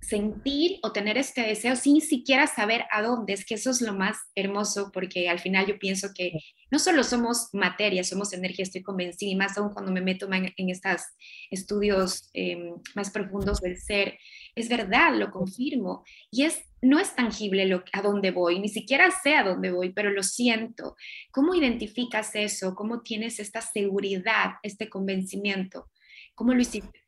[0.00, 3.34] sentir o tener este deseo sin siquiera saber a dónde.
[3.34, 6.32] Es que eso es lo más hermoso porque al final yo pienso que
[6.70, 10.70] no solo somos materia, somos energía, estoy convencida y más aún cuando me meto en,
[10.70, 11.02] estos
[11.50, 14.18] estudios em, más profundos del ser.
[14.54, 16.04] Es verdad, lo confirmo.
[16.30, 19.92] Y es, no es tangible lo, a dónde voy, ni siquiera sé a dónde voy,
[19.92, 20.96] pero lo siento.
[21.30, 22.74] ¿Cómo identificas eso?
[22.74, 25.90] ¿Cómo tienes esta seguridad, este convencimiento?
[26.34, 27.04] ¿Cómo lo hiciste?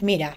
[0.00, 0.36] Mira,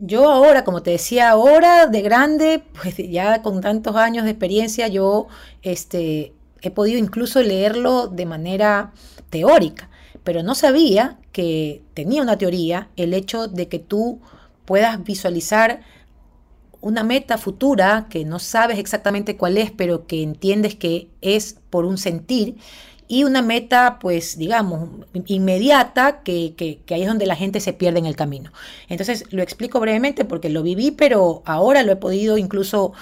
[0.00, 4.88] yo ahora, como te decía, ahora de grande, pues ya con tantos años de experiencia,
[4.88, 5.28] yo
[5.62, 6.32] este,
[6.62, 8.92] he podido incluso leerlo de manera
[9.28, 9.90] teórica,
[10.24, 14.20] pero no sabía que tenía una teoría el hecho de que tú
[14.64, 15.82] puedas visualizar
[16.80, 21.84] una meta futura que no sabes exactamente cuál es, pero que entiendes que es por
[21.84, 22.56] un sentir
[23.10, 24.88] y una meta, pues, digamos,
[25.26, 26.54] inmediata, que,
[26.90, 28.52] ahí es donde la gente se pierde en el camino.
[28.88, 32.92] Entonces, lo explico brevemente porque lo viví, pero ahora lo he podido incluso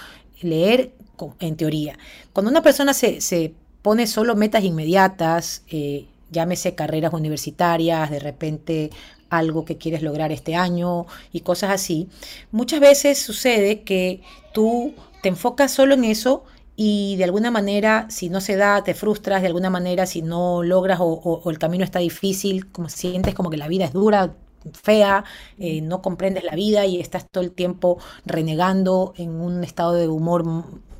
[0.41, 0.93] leer
[1.41, 1.99] en teoría.
[2.33, 8.91] Cuando una persona se, se pone solo metas inmediatas, eh, llámese carreras universitarias, de repente
[9.29, 12.09] algo que quieres lograr este año y cosas así,
[12.51, 14.23] muchas veces sucede que
[14.55, 16.45] tú te enfocas solo en eso
[16.81, 20.63] y de alguna manera, si no se da, te frustras, de alguna manera, si no
[20.63, 24.37] logras o, el camino está difícil, como sientes como que la vida es dura,
[24.81, 25.25] fea,
[25.59, 30.07] eh, no comprendes la vida y estás todo el tiempo renegando en un estado de
[30.07, 30.45] humor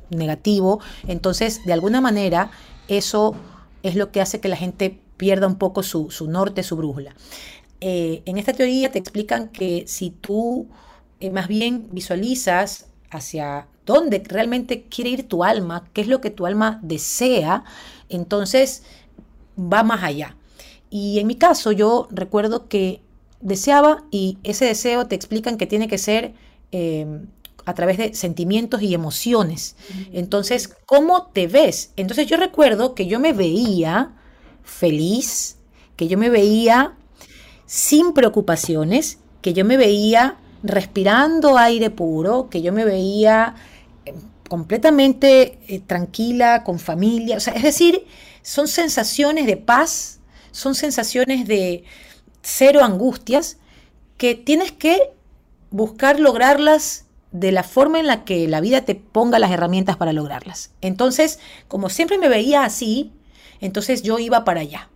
[0.09, 0.81] negativo.
[1.07, 2.51] Entonces, de alguna manera,
[2.89, 3.35] eso
[3.81, 7.15] es lo que hace que la gente pierda un poco su, norte, su brújula.
[7.79, 10.67] Eh, en esta teoría te explican que si tú
[11.21, 16.29] eh, más bien visualizas hacia dónde realmente quiere ir tu alma, qué es lo que
[16.29, 17.63] tu alma desea,
[18.09, 18.83] entonces
[19.57, 20.35] va más allá.
[20.89, 23.01] Y en mi caso yo recuerdo que
[23.41, 26.33] deseaba y ese deseo te explican que tiene que ser
[26.71, 27.27] em,
[27.65, 29.75] a través de sentimientos y emociones.
[30.11, 31.91] Entonces, ¿cómo te ves?
[31.95, 34.13] Entonces yo recuerdo que yo me veía
[34.63, 35.57] feliz,
[35.95, 36.95] que yo me veía
[37.65, 43.55] sin preocupaciones, que yo me veía respirando aire puro, que yo me veía
[44.49, 47.37] completamente eh, tranquila, con familia.
[47.37, 48.05] Es decir,
[48.41, 50.19] son sensaciones de paz,
[50.51, 51.83] son sensaciones de
[52.41, 53.57] cero angustias
[54.17, 55.13] que tienes que
[55.71, 60.13] buscar lograrlas de la forma en la que la vida te ponga las herramientas para
[60.13, 60.71] lograrlas.
[60.81, 63.13] Entonces, como siempre me veía así,
[63.61, 64.89] entonces yo iba para allá.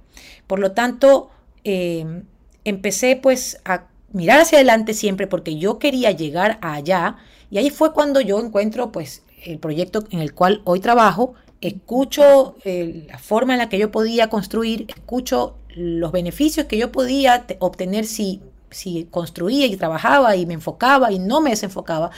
[0.47, 1.29] Por lo tanto,
[1.63, 2.23] em,
[2.65, 7.17] empecé pues a mirar hacia adelante siempre porque yo quería llegar allá
[7.51, 12.55] y ahí fue cuando yo encuentro pues el proyecto en el cual hoy trabajo, escucho
[12.63, 17.45] eh, la forma en la que yo podía construir, escucho los beneficios que yo podía
[17.59, 22.11] obtener si, si construía y trabajaba y me enfocaba y no me desenfocaba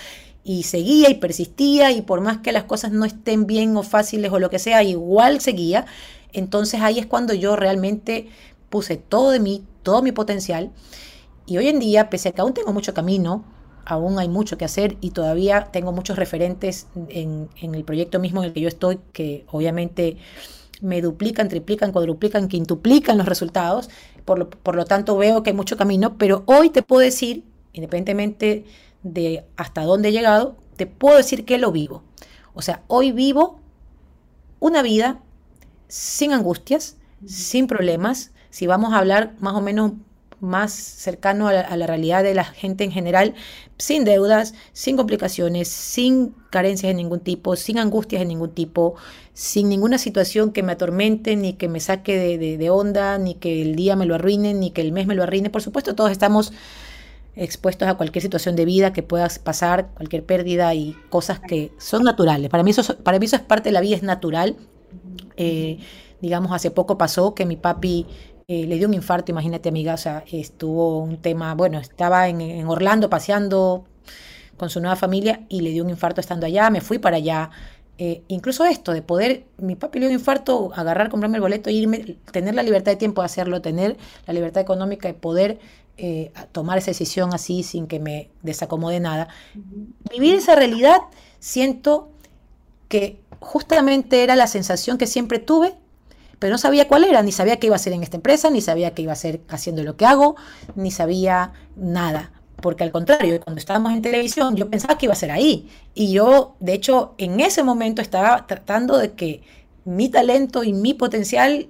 [0.44, 4.32] y seguía y persistía y por más que las cosas no estén bien o fáciles
[4.32, 5.86] o lo que sea, igual seguía.
[6.34, 8.30] Entonces ahí es cuando yo realmente
[8.70, 10.72] puse todo de mí, todo mi potencial.
[11.46, 13.46] Y hoy en día, pese a que aún tengo mucho camino,
[13.86, 18.48] aún hay mucho que hacer y todavía tengo muchos referentes en, el proyecto mismo en
[18.48, 20.18] el que yo estoy, que obviamente
[20.82, 23.90] me duplican, triplican, cuadruplican, quintuplican los resultados.
[24.26, 27.44] Por lo, por lo tanto, veo que hay mucho camino, pero hoy te puedo decir,
[27.74, 28.66] independientemente
[29.04, 32.04] de hasta dónde he llegado, te puedo decir que lo vivo.
[32.54, 33.60] O sea, hoy vivo
[34.60, 35.22] una vida
[35.88, 38.32] sin angustias, sin problemas.
[38.50, 39.94] Si vamos a hablar más o menos
[40.46, 43.34] más cercano a la, realidad de la gente en general,
[43.78, 48.96] sin deudas, sin complicaciones, sin carencias de ningún tipo, sin angustias de ningún tipo,
[49.34, 53.62] sin ninguna situación que me atormente, ni que me saque de, de onda, ni que
[53.62, 55.50] el día me lo arruine, ni que el mes me lo arruine.
[55.50, 56.54] Por supuesto, todos estamos
[57.36, 62.04] expuestos a cualquier situación de vida que pueda pasar, cualquier pérdida y cosas que son
[62.04, 62.50] naturales.
[62.50, 64.56] Para mí eso, para mí eso es parte de la vida, es natural.
[65.38, 65.80] Eh,
[66.22, 68.06] digamos, hace poco pasó que mi papi
[68.48, 72.68] eh, le dio un infarto, imagínate amiga, o sea, estuvo un tema, bueno, estaba en,
[72.68, 73.86] Orlando paseando
[74.58, 77.50] con su nueva familia y le dio un infarto estando allá, me fui para allá.
[77.98, 81.70] Eh, incluso esto de poder, mi papi le dio un infarto, agarrar, comprarme el boleto,
[81.70, 85.60] irme, tener la libertad de tiempo de hacerlo, tener la libertad económica de poder
[85.98, 89.30] eh, tomar esa decisión así sin que me desacomode nada.
[90.12, 90.98] Vivir esa realidad,
[91.40, 92.10] siento
[92.90, 95.76] que justamente era la sensación que siempre tuve,
[96.46, 98.62] pero no sabía cuál era, ni sabía qué iba a hacer en esta empresa, ni
[98.62, 100.36] sabía qué iba a hacer haciendo lo que hago,
[100.76, 102.34] ni sabía nada.
[102.62, 105.68] Porque al contrario, cuando estábamos en televisión, yo pensaba que iba a ser ahí.
[105.96, 109.42] Y yo, de hecho, en ese momento estaba tratando de que
[109.86, 111.68] mi talento y mi potencial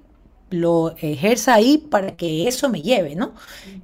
[0.50, 3.34] lo ejerza ahí para que eso me lleve, ¿no?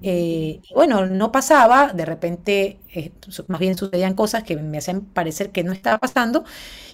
[0.02, 3.14] Eh, y bueno, no pasaba, de repente eh,
[3.48, 6.44] más bien sucedían cosas que me hacen parecer que no estaba pasando,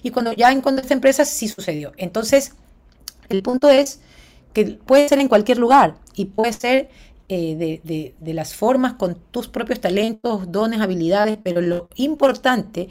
[0.04, 1.92] y cuando ya encontré esta empresa sí sucedió.
[1.96, 2.54] Entonces,
[3.28, 4.00] el punto es
[4.52, 6.90] que puede ser en cualquier lugar y puede ser
[7.28, 12.88] eh, de, de las formas con tus propios talentos, dones, habilidades, pero lo importante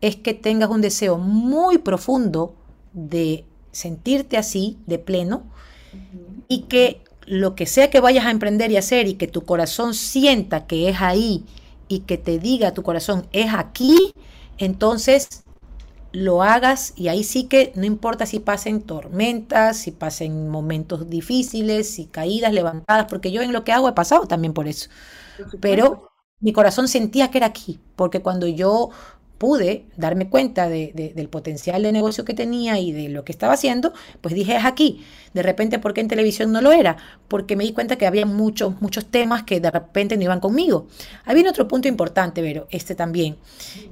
[0.00, 2.54] es que tengas un deseo muy profundo
[2.92, 5.44] de sentirte así, de pleno,
[6.48, 9.94] y que lo que sea que vayas a emprender y hacer y que tu corazón
[9.94, 11.44] sienta que es ahí
[11.88, 14.12] y que te diga tu corazón es aquí,
[14.58, 15.43] entonces
[16.14, 21.90] lo hagas y ahí sí que no importa si pasen tormentas, si pasen momentos difíciles,
[21.90, 24.88] si caídas, levantadas, porque yo en lo que hago he pasado también por eso.
[25.60, 28.90] Pero mi corazón sentía que era aquí, porque cuando yo
[29.38, 33.92] pude darme cuenta del potencial de negocio que tenía y de lo que estaba haciendo,
[34.20, 35.04] pues dije, es aquí.
[35.34, 36.96] De repente, ¿por qué en televisión no lo era?
[37.26, 40.86] Porque me di cuenta que había muchos, muchos temas que de repente no iban conmigo.
[41.24, 43.36] Había otro punto importante, pero este también.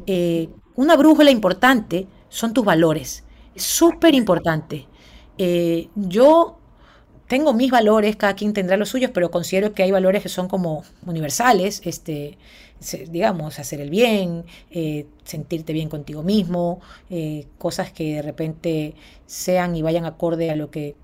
[0.07, 3.25] Eh, una brújula importante son tus valores.
[3.57, 4.87] Súper importante.
[5.39, 6.59] Eh, yo
[7.29, 10.49] tengo mis valores, cada quien tendrá los suyos, pero considero que hay valores que son
[10.49, 12.37] como universales, este,
[13.09, 16.81] digamos, hacer el bien, eh, sentirte bien contigo mismo,
[17.11, 18.95] eh, cosas que de repente
[19.27, 20.95] sean y vayan acorde a lo que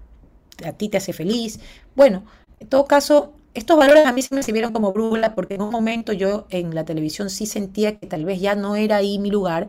[0.65, 1.61] a ti te hace feliz.
[1.95, 2.25] Bueno,
[2.61, 5.71] en todo caso, estos valores a mí se me sirvieron como brújula porque en un
[5.71, 9.31] momento yo en la televisión sí sentía que tal vez ya no era ahí mi
[9.31, 9.69] lugar,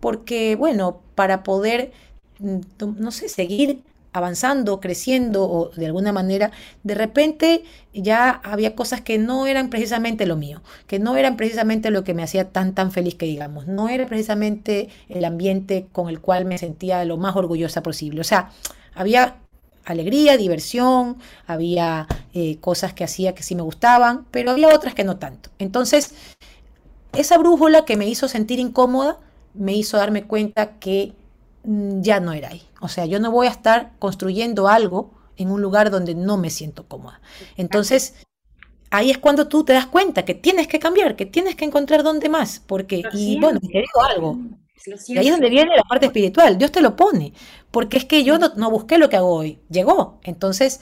[0.00, 1.92] porque bueno, para poder,
[2.38, 2.60] mm,
[2.98, 6.50] no sé, seguir avanzando, creciendo o de alguna manera,
[6.82, 7.62] de repente
[7.94, 12.14] ya había cosas que no eran precisamente lo mío, que no eran precisamente lo que
[12.14, 16.44] me hacía tan tan feliz que digamos, no era precisamente el ambiente con el cual
[16.44, 18.20] me sentía lo más orgullosa posible.
[18.20, 18.50] O sea,
[18.94, 19.36] había
[19.92, 25.04] alegría, diversión, había eh, cosas que hacía que sí me gustaban, pero había otras que
[25.04, 25.50] no tanto.
[25.58, 26.14] Entonces,
[27.12, 29.18] esa brújula que me hizo sentir incómoda,
[29.54, 31.14] me hizo darme cuenta que
[31.64, 32.62] Mm, ya no era ahí.
[32.80, 36.50] O sea, yo no voy a estar construyendo algo en un lugar donde no me
[36.50, 37.20] siento cómoda.
[37.56, 38.14] Entonces,
[38.90, 42.02] ahí es cuando tú te das cuenta que tienes que cambiar, que tienes que encontrar
[42.02, 44.38] dónde más, porque, y bueno, te digo algo,
[45.06, 47.32] y ahí es donde viene la parte espiritual, Dios te lo pone,
[47.70, 50.18] porque es que yo no, busqué lo que hago hoy, llegó.
[50.22, 50.80] Entonces,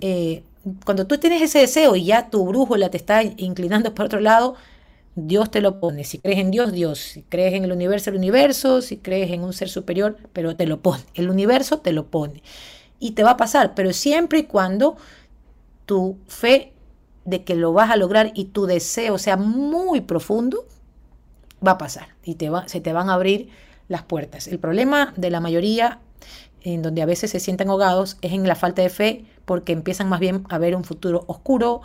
[0.00, 0.42] eh,
[0.84, 4.54] cuando tú tienes ese deseo y ya tu brújula te está inclinando para otro lado,
[5.16, 6.04] Dios te lo pone.
[6.04, 6.98] Si crees en Dios, Dios.
[6.98, 8.80] Si crees en el universo, el universo.
[8.80, 11.02] Si crees en un ser superior, pero te lo pone.
[11.14, 12.42] El universo te lo pone.
[12.98, 14.96] Y te va a pasar, pero siempre y cuando
[15.86, 16.72] tu fe
[17.24, 20.66] de que lo vas a lograr y tu deseo sea muy profundo,
[21.66, 23.48] va a pasar y te va, se te van a abrir
[23.88, 24.46] las puertas.
[24.46, 26.00] El problema de la mayoría,
[26.62, 30.08] en donde a veces se sienten ahogados, es en la falta de fe, porque empiezan
[30.08, 31.80] más bien a ver un futuro oscuro,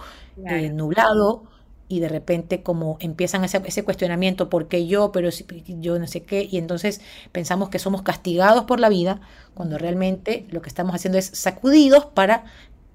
[0.45, 1.43] eh, nublado,
[1.87, 5.11] y de repente como empiezan ese, ese cuestionamiento, ¿por qué yo?
[5.11, 5.29] Pero
[5.67, 9.21] yo no sé qué, y entonces pensamos que somos castigados por la vida,
[9.53, 12.45] cuando realmente lo que estamos haciendo es sacudidos para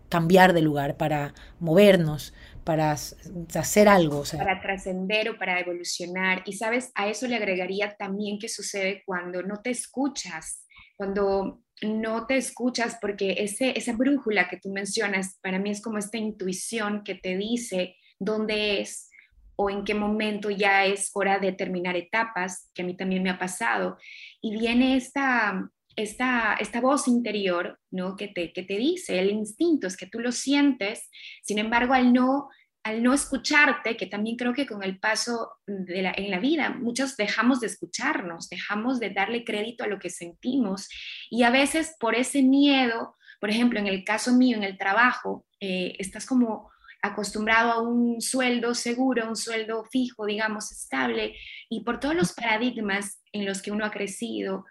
[0.09, 4.25] cambiar de lugar, para movernos, para hacer algo.
[4.37, 6.43] Para trascender o para evolucionar.
[6.45, 10.67] Y sabes, a eso le agregaría también que sucede cuando no te escuchas,
[11.01, 15.97] cuando no te escuchas, porque ese, esa brújula que tú mencionas, para mí es como
[15.97, 19.09] esta intuición que te dice, dónde es
[19.57, 23.31] o en qué momento ya es hora de terminar etapas, que a mí también me
[23.31, 23.97] ha pasado.
[24.43, 28.15] Y viene esta, esta, esta voz interior, ¿no?
[28.15, 31.09] Que te, que te dice, el instinto es que tú lo sientes,
[31.43, 32.51] sin embargo, al no
[32.83, 36.71] al no escucharte, que también creo que con el paso de la, en la vida,
[36.71, 40.89] muchos dejamos de escucharnos, dejamos de darle crédito a lo que sentimos
[41.31, 45.47] y a veces por ese miedo, por ejemplo, en el caso mío, en el trabajo,
[45.61, 46.71] eh, estás como
[47.03, 51.35] acostumbrado a un sueldo seguro, un sueldo fijo, digamos, estable,
[51.69, 54.65] y por todos los paradigmas en los que uno ha crecido,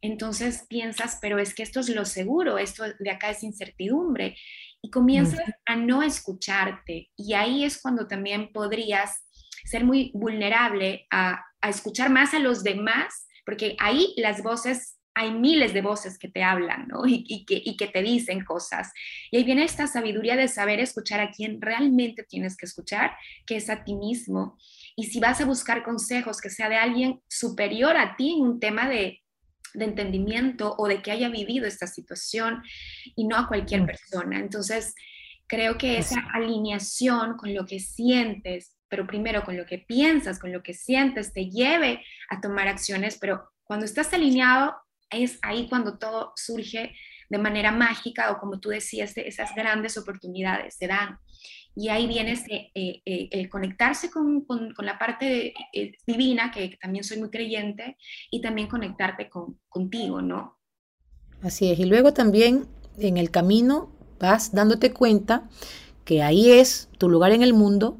[0.00, 4.36] entonces piensas, pero es que esto es lo seguro, esto de acá es incertidumbre,
[4.82, 9.26] y comienzas a no escucharte, y ahí es cuando también podrías
[9.64, 15.32] ser muy vulnerable a, a escuchar más a los demás, porque ahí las voces hay
[15.32, 17.06] miles de voces que te hablan ¿no?
[17.06, 18.92] y, que, y, que, te dicen cosas.
[19.30, 23.12] Y ahí viene esta sabiduría de saber escuchar a quien realmente tienes que escuchar,
[23.46, 24.58] que es a ti mismo.
[24.94, 28.60] Y si vas a buscar consejos, que sea de alguien superior a ti en un
[28.60, 29.22] tema de,
[29.76, 32.62] de entendimiento o de que haya vivido esta situación
[33.14, 34.38] y no a cualquier persona.
[34.38, 34.94] Entonces,
[35.46, 40.52] creo que esa alineación con lo que sientes, pero primero con lo que piensas, con
[40.52, 44.74] lo que sientes, te lleve a tomar acciones, pero cuando estás alineado
[45.10, 46.94] es ahí cuando todo surge
[47.28, 51.18] de manera mágica o como tú decías, esas grandes oportunidades se dan.
[51.78, 57.04] Y ahí viene ese, eh, eh, conectarse con, con, la parte eh, divina, que, también
[57.04, 57.98] soy muy creyente,
[58.30, 60.58] y también conectarte con, contigo, ¿no?
[61.42, 61.78] Así es.
[61.78, 62.66] Y luego también
[62.98, 65.50] en el camino vas dándote cuenta
[66.06, 67.98] que ahí es tu lugar en el mundo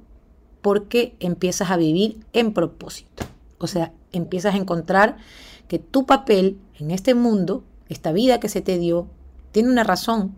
[0.63, 3.25] porque empiezas a vivir en propósito.
[3.59, 5.19] O sea, empiezas a encontrar
[5.69, 9.07] que tu papel en este mundo, esta vida que se te dio,
[9.53, 10.35] tiene una razón.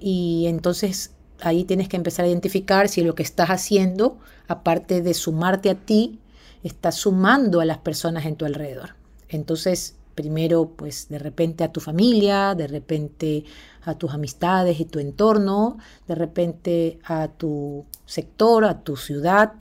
[0.00, 1.14] Y entonces
[1.44, 4.18] ahí tienes que empezar a identificar si lo que estás haciendo,
[4.48, 6.18] aparte de sumarte a ti,
[6.62, 8.94] estás sumando a las personas en tu alrededor.
[9.28, 13.44] Entonces, primero, pues de repente a tu familia, de repente
[13.82, 15.78] a tus amistades y tu entorno,
[16.08, 19.52] de repente a tu sector, a tu ciudad,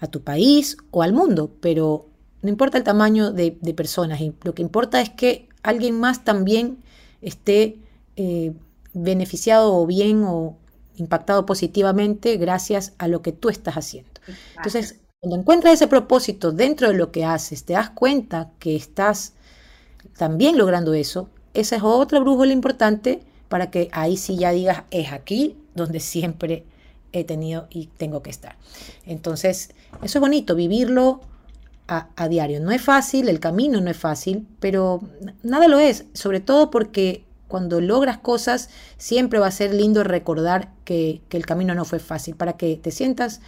[0.00, 2.06] a tu país o al mundo, pero
[2.42, 6.78] no importa el tamaño de, personas, lo que importa es que alguien más también
[7.22, 7.78] esté
[8.16, 8.52] eh,
[8.92, 10.56] beneficiado o bien o
[10.96, 14.10] impactado positivamente gracias a lo que tú estás haciendo.
[14.56, 19.34] Entonces, cuando encuentras ese propósito dentro de lo que haces, te das cuenta que estás
[20.16, 25.12] también logrando eso, esa es otra brújula importante para que ahí sí ya digas, es
[25.12, 26.64] aquí donde siempre
[27.12, 28.56] he tenido y tengo que estar.
[29.06, 29.70] Entonces,
[30.02, 31.20] eso es bonito, vivirlo
[31.88, 32.60] a, diario.
[32.60, 35.02] No es fácil, el camino no es fácil, pero
[35.42, 40.72] nada lo es, sobre todo porque cuando logras cosas siempre va a ser lindo recordar
[40.86, 43.42] que, el camino no fue fácil, para que te sientas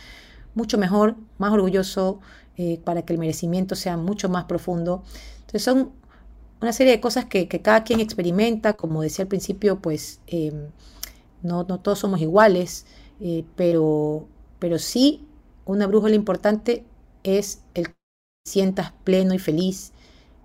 [0.55, 2.20] mucho mejor, más orgulloso,
[2.59, 5.05] eh, para que el merecimiento sea mucho más profundo.
[5.36, 5.92] Entonces son
[6.61, 10.66] una serie de cosas que, cada quien experimenta, como decía al principio, pues em,
[11.40, 12.84] no, todos somos iguales,
[13.20, 14.28] eh, pero,
[14.59, 15.26] pero sí
[15.64, 16.84] una brújula importante
[17.22, 17.86] es el
[18.46, 19.94] sientas pleno y feliz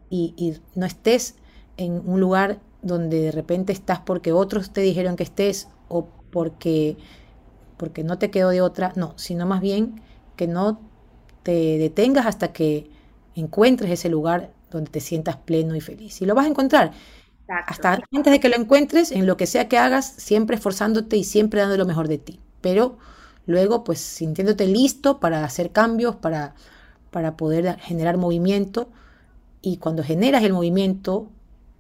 [0.09, 1.35] y, no estés
[1.75, 6.97] en un lugar donde de repente estás porque otros te dijeron que estés o porque,
[7.77, 10.01] porque no te quedó de otra, no, sino más bien
[10.35, 10.79] que no
[11.43, 12.89] te detengas hasta que
[13.35, 16.21] encuentres ese lugar donde te sientas pleno y feliz.
[16.21, 16.91] Y lo vas a encontrar.
[17.65, 21.23] Hasta antes de que lo encuentres, en lo que sea que hagas, siempre esforzándote y
[21.23, 22.39] siempre dando lo mejor de ti.
[22.61, 22.99] Pero
[23.47, 26.53] luego, pues sintiéndote listo para hacer cambios, para
[27.11, 28.89] para poder generar movimiento
[29.61, 31.29] y cuando generas el movimiento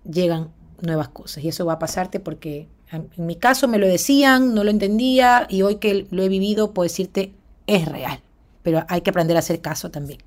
[0.09, 0.49] llegan
[0.81, 4.63] nuevas cosas y eso va a pasarte porque en mi caso me lo decían, no
[4.63, 7.33] lo entendía y hoy que lo he vivido puedo decirte
[7.67, 8.19] es real,
[8.63, 10.19] pero hay que aprender a hacer caso también.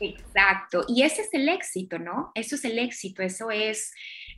[0.00, 2.30] Exacto, y ese es el éxito, ¿no?
[2.34, 3.92] Eso es el éxito, eso es,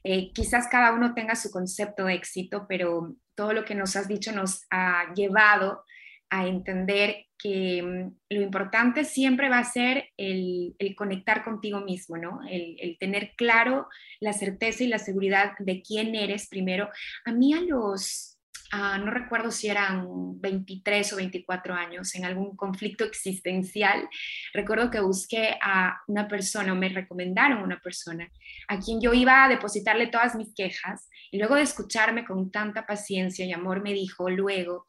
[0.05, 4.09] eh, quizás cada uno tenga su concepto de éxito, pero todo lo que nos has
[4.09, 5.83] dicho nos ha llevado
[6.31, 12.41] a entender que mm, lo importante siempre va a ser el, conectar contigo mismo, ¿no?
[12.51, 13.89] El, tener claro
[14.21, 16.91] la certeza y la seguridad de quién eres primero.
[17.25, 18.39] A mí a los,
[18.73, 20.07] ah, no recuerdo si eran
[20.41, 24.09] 23 o 24 años, en algún conflicto existencial,
[24.53, 28.29] recuerdo que busqué a una persona, o me recomendaron una persona,
[28.67, 32.85] a quien yo iba a depositarle todas mis quejas, y luego de escucharme con tanta
[32.85, 34.87] paciencia y amor, me dijo luego,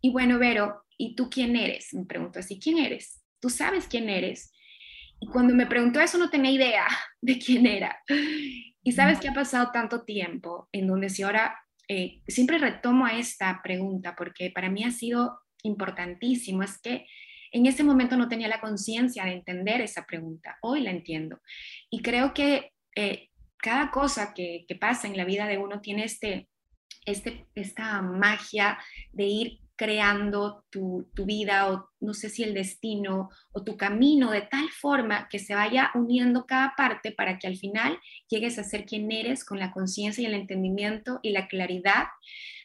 [0.00, 1.92] y bueno, Vero, ¿y tú quién eres?
[1.94, 3.22] Me preguntó así, ¿quién eres?
[3.40, 4.52] ¿Tú sabes quién eres?
[5.20, 6.86] Y cuando me preguntó eso no tenía idea
[7.20, 7.98] de quién era.
[8.82, 13.18] Y sabes que ha pasado tanto tiempo en donde si ahora eh, siempre retomo a
[13.18, 17.06] esta pregunta porque para mí ha sido importantísimo, es que
[17.52, 21.40] en ese momento no tenía la conciencia de entender esa pregunta, hoy la entiendo.
[21.90, 23.28] Y creo que eh,
[23.58, 26.48] cada cosa que, que, pasa en la vida de uno tiene este,
[27.04, 28.78] este, esta magia
[29.12, 34.42] de ir creando tu, vida o no sé si el destino o tu camino de
[34.42, 38.84] tal forma que se vaya uniendo cada parte para que al final llegues a ser
[38.84, 42.08] quien eres con la conciencia y el entendimiento y la claridad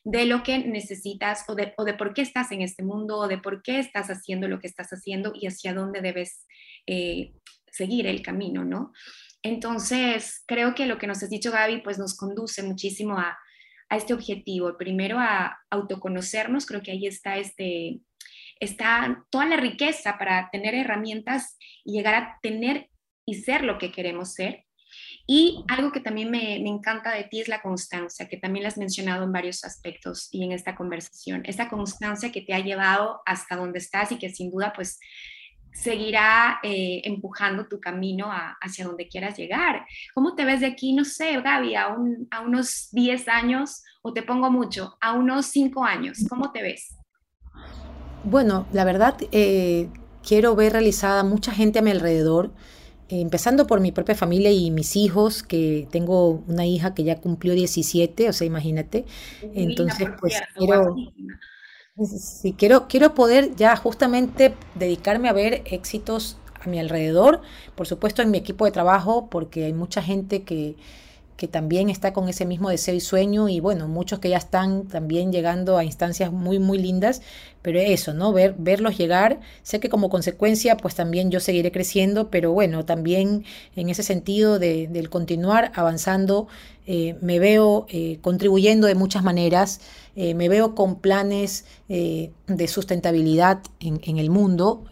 [0.03, 3.30] de lo que necesitas o de, o de, por qué estás en este mundo o
[3.30, 6.45] de por qué estás haciendo lo que estás haciendo y hacia dónde debes
[6.86, 7.32] eh,
[7.72, 8.91] seguir el camino, ¿no?
[9.41, 13.38] Entonces, creo que lo que nos has dicho, Gaby, pues nos conduce muchísimo a,
[13.90, 14.78] a este objetivo.
[14.78, 18.00] Primero a autoconocernos, creo que ahí está, este,
[18.60, 22.90] está toda la riqueza para tener herramientas y llegar a tener
[23.26, 24.66] y ser lo que queremos ser.
[25.28, 28.70] Y algo que también me, me, encanta de ti es la constancia, que también la
[28.70, 31.42] has mencionado en varios aspectos y en esta conversación.
[31.46, 35.00] Esa constancia que te ha llevado hasta donde estás y que sin duda pues
[35.76, 38.30] seguirá eh, empujando tu camino
[38.61, 39.86] hacia donde quieras llegar.
[40.13, 41.95] ¿Cómo te ves de aquí, no sé, Gaby, a,
[42.32, 46.26] a unos 10 años o te pongo mucho, a unos 5 años?
[46.30, 46.95] ¿Cómo te ves?
[48.23, 49.89] Bueno, la verdad, eh,
[50.26, 52.51] quiero ver realizada mucha gente a mi alrededor,
[53.09, 57.19] eh, empezando por mi propia familia y mis hijos, que tengo una hija que ya
[57.19, 59.05] cumplió 17, o sea, imagínate.
[59.53, 60.95] Entonces, pues quiero...
[62.04, 67.41] Sí, quiero, quiero poder ya justamente dedicarme a ver éxitos a mi alrededor,
[67.76, 70.76] por supuesto en mi equipo de trabajo, porque hay mucha gente que,
[71.38, 74.88] que también está con ese mismo deseo y sueño y bueno, muchos que ya están
[74.88, 77.22] también llegando a instancias muy, muy lindas,
[77.62, 78.32] pero eso, ¿no?
[78.32, 83.44] Ver, verlos llegar, sé que como consecuencia pues también yo seguiré creciendo, pero bueno, también
[83.76, 86.48] en ese sentido de, del continuar avanzando,
[86.88, 89.82] eh, me veo eh, contribuyendo de muchas maneras,
[90.16, 94.86] eh, me veo con planes de sustentabilidad en, en el mundo,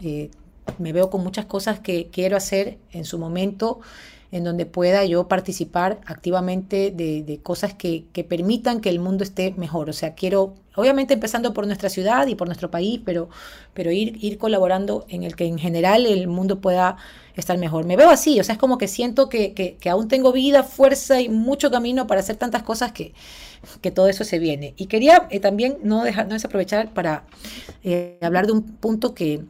[0.78, 3.80] me veo con muchas cosas que quiero hacer en su momento
[4.34, 9.88] en donde pueda yo participar activamente de, cosas que, permitan que el mundo esté mejor.
[9.88, 13.28] O sea, quiero, obviamente empezando por nuestra ciudad y por nuestro país, pero,
[13.74, 16.96] pero ir, ir colaborando en el que en general el mundo pueda
[17.36, 17.84] estar mejor.
[17.84, 21.28] Me veo así, o sea, es como que siento que, aún tengo vida, fuerza y
[21.28, 23.14] mucho camino para hacer tantas cosas que,
[23.80, 24.74] que todo eso se viene.
[24.76, 27.22] Y quería eh, también no, dejar, no desaprovechar para
[27.84, 29.44] eh, hablar de un punto que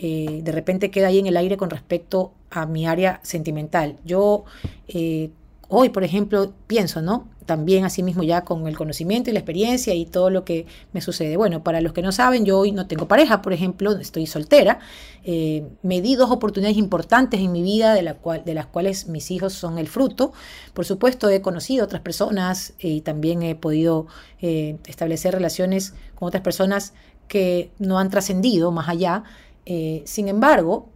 [0.00, 3.96] eh, de repente queda ahí en el aire con respecto a mi área sentimental.
[4.04, 4.44] Yo
[4.86, 5.30] eh,
[5.68, 7.26] hoy, por ejemplo, pienso, ¿no?
[7.46, 11.00] También así mismo ya con el conocimiento y la experiencia y todo lo que me
[11.00, 11.36] sucede.
[11.36, 14.78] Bueno, para los que no saben, yo hoy no tengo pareja, por ejemplo, estoy soltera.
[15.24, 19.08] Eh, me di dos oportunidades importantes en mi vida de, la cual, de las cuales
[19.08, 20.32] mis hijos son el fruto.
[20.74, 24.06] Por supuesto, he conocido otras personas y también he podido
[24.40, 26.92] establecer relaciones con otras personas
[27.28, 29.24] que no han trascendido más allá.
[29.70, 30.88] Eh, sin embargo,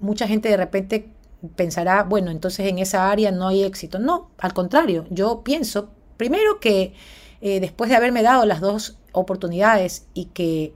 [0.00, 1.10] mucha gente de repente
[1.56, 3.98] pensará, bueno, entonces en esa área no hay éxito.
[3.98, 6.94] No, al contrario, yo pienso, primero que
[7.42, 10.72] eh, después de haberme dado las dos oportunidades y que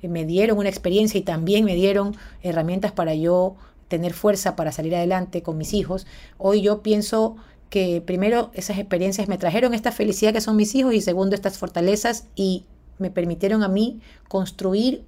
[0.00, 3.56] me dieron una experiencia y también me dieron herramientas para yo
[3.88, 6.06] tener fuerza para salir adelante con mis hijos,
[6.38, 7.36] hoy yo pienso
[7.68, 11.58] que primero esas experiencias me trajeron esta felicidad que son mis hijos y segundo estas
[11.58, 12.64] fortalezas y
[12.98, 15.04] me permitieron a mí construir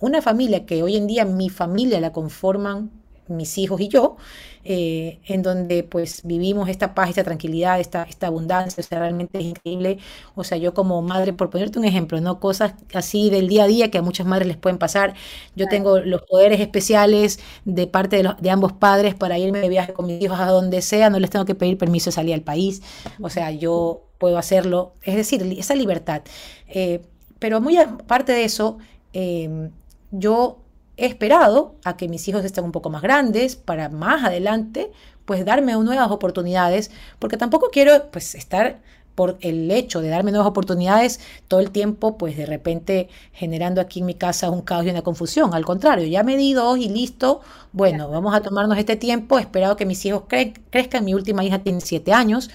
[0.00, 2.90] una familia que hoy en día mi familia la conforman
[3.28, 4.16] mis hijos y yo,
[4.64, 9.38] eh, en donde pues vivimos esta paz, esta tranquilidad, esta, esta abundancia, o sea, realmente
[9.38, 9.98] es increíble.
[10.34, 12.40] O sea, yo como madre, por ponerte un ejemplo, ¿no?
[12.40, 15.14] Cosas así del día a día que a muchas madres les pueden pasar.
[15.56, 19.68] Yo tengo los poderes especiales de parte de, los, de ambos padres para irme de
[19.68, 22.34] viaje con mis hijos a donde sea, no les tengo que pedir permiso de salir
[22.34, 22.82] al país,
[23.20, 26.22] o sea, yo puedo hacerlo, es decir, esa libertad.
[26.68, 27.02] Eh,
[27.38, 28.78] pero muy aparte de eso,
[29.12, 29.70] eh,
[30.10, 30.58] yo
[30.96, 34.90] he esperado a que mis hijos estén un poco más grandes para más adelante,
[35.24, 38.80] pues darme nuevas oportunidades, porque tampoco quiero pues estar
[39.14, 44.00] por el hecho de darme nuevas oportunidades todo el tiempo, pues de repente generando aquí
[44.00, 45.54] en mi casa un caos y una confusión.
[45.54, 47.40] Al contrario, ya me di dos y listo.
[47.72, 49.38] Bueno, vamos a tomarnos este tiempo.
[49.38, 50.24] He esperado que mis hijos
[50.70, 51.04] crezcan.
[51.04, 52.50] Mi última hija tiene siete años.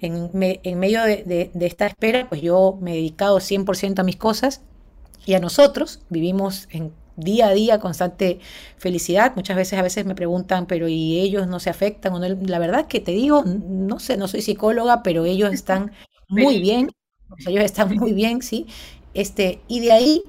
[0.00, 0.30] En,
[0.78, 4.60] medio de, de, esta espera, pues yo me he dedicado 100% a mis cosas
[5.28, 8.40] y a nosotros vivimos en día a día constante
[8.78, 9.34] felicidad.
[9.36, 12.14] Muchas veces a veces me preguntan, pero ¿y ellos no se afectan?
[12.14, 12.26] O no?
[12.46, 15.92] La verdad es que te digo, no sé, no soy psicóloga, pero ellos están
[16.30, 16.90] muy bien,
[17.46, 18.68] ellos están muy bien, sí.
[19.12, 20.22] Este, y de ahí,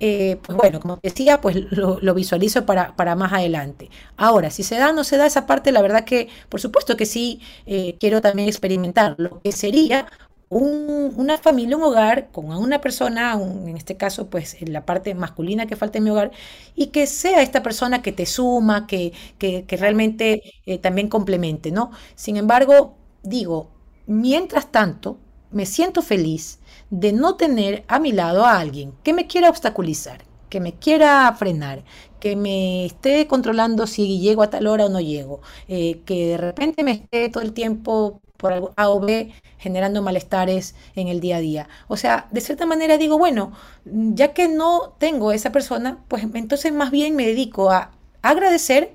[0.00, 3.90] eh, pues bueno, como decía, pues lo, visualizo para, para, más adelante.
[4.16, 6.96] Ahora, si se da o no se da esa parte, la verdad que, por supuesto
[6.96, 10.06] que sí, eh, quiero también experimentar lo que sería
[10.48, 15.66] una familia, un hogar con una persona, en este caso, pues en la parte masculina
[15.66, 16.30] que falta en mi hogar,
[16.74, 21.90] y que sea esta persona que te suma, que, que, realmente eh, también complemente, ¿no?
[22.14, 23.70] Sin embargo, digo,
[24.06, 25.18] mientras tanto,
[25.50, 30.24] me siento feliz de no tener a mi lado a alguien que me quiera obstaculizar,
[30.48, 31.84] que me quiera frenar,
[32.20, 36.36] que me esté controlando si llego a tal hora o no llego, eh, que de
[36.38, 41.36] repente me esté todo el tiempo por A o B generando malestares en el día
[41.36, 41.68] a día.
[41.88, 43.52] O sea, de cierta manera digo, bueno,
[43.84, 48.92] ya que no tengo esa persona, pues entonces más bien me dedico a agradecer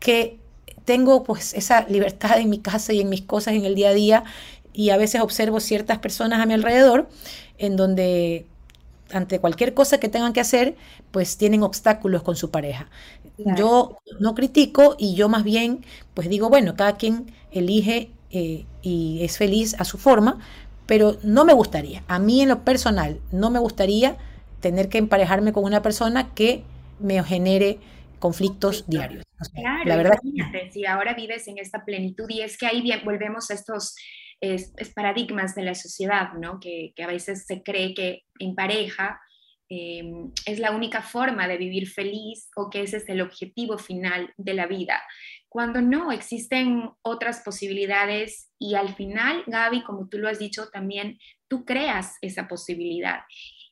[0.00, 0.38] que
[0.84, 3.94] tengo pues esa libertad en mi casa y en mis cosas en el día a
[3.94, 4.24] día
[4.72, 7.08] y a veces observo ciertas personas a mi alrededor
[7.58, 8.46] en donde
[9.12, 10.76] ante cualquier cosa que tengan que hacer,
[11.10, 12.88] pues tienen obstáculos con su pareja.
[13.38, 19.20] Yo no critico y yo más bien pues digo, bueno, cada quien elige eh, y
[19.22, 20.38] es feliz a su forma,
[20.86, 24.16] pero no me gustaría, a mí en lo personal, no me gustaría
[24.60, 26.64] tener que emparejarme con una persona que
[26.98, 27.78] me genere
[28.18, 29.24] conflictos diarios.
[29.54, 30.18] claro, la verdad.
[30.72, 33.96] si ahora vives en esta plenitud y es que ahí bien, volvemos a estos
[34.40, 36.58] es, paradigmas de la sociedad, ¿no?
[36.60, 39.20] Que, a veces se cree que en pareja
[39.68, 44.32] em, es la única forma de vivir feliz o que ese es el objetivo final
[44.36, 45.02] de la vida.
[45.52, 51.18] Cuando no, existen otras posibilidades y al final, Gaby, como tú lo has dicho también,
[51.46, 53.20] tú creas esa posibilidad.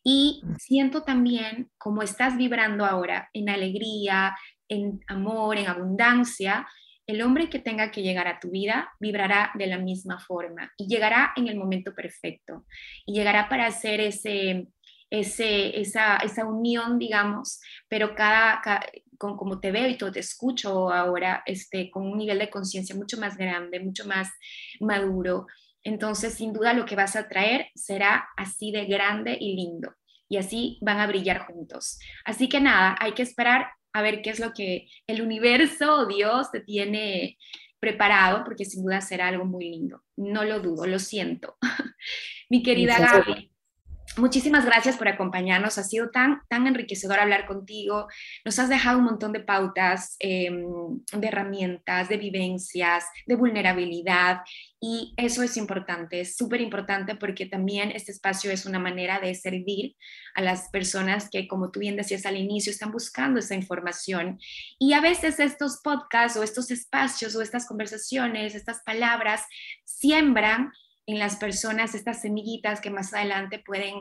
[0.04, 4.36] Y siento también como estás vibrando ahora en alegría,
[4.68, 6.68] en amor, en abundancia,
[7.06, 10.86] el hombre que tenga que llegar a tu vida vibrará de la misma forma y
[10.86, 12.66] llegará en el momento perfecto
[13.06, 14.66] y llegará para hacer ese,
[15.08, 17.58] ese, esa, esa unión, digamos,
[17.88, 18.60] pero cada,
[19.20, 22.96] con, como te veo y todo te escucho ahora, este, con un nivel de conciencia
[22.96, 24.30] mucho más grande, mucho más
[24.80, 25.46] maduro.
[25.84, 29.94] Entonces, sin duda, lo que vas a traer será así de grande y lindo.
[30.26, 31.98] Y así van a brillar juntos.
[32.24, 36.06] Así que nada, hay que esperar a ver qué es lo que el universo o
[36.06, 37.36] Dios te tiene
[37.78, 40.02] preparado, porque sin duda será algo muy lindo.
[40.16, 41.58] No lo dudo, lo siento.
[42.48, 43.52] Mi querida Gaby,
[44.16, 45.78] Muchísimas gracias por acompañarnos.
[45.78, 48.08] Ha sido tan, tan enriquecedor hablar contigo.
[48.44, 50.64] Nos has dejado un montón de pautas, em,
[51.12, 54.40] de herramientas, de vivencias, de vulnerabilidad.
[54.80, 59.32] Y eso es importante, es súper importante porque también este espacio es una manera de
[59.36, 59.94] servir
[60.34, 64.40] a las personas que, como tú bien decías al inicio, están buscando esa información.
[64.78, 69.44] Y a veces estos podcasts o estos espacios o estas conversaciones, estas palabras,
[69.84, 70.72] siembran
[71.06, 73.94] en las personas estas semillitas que más adelante pueden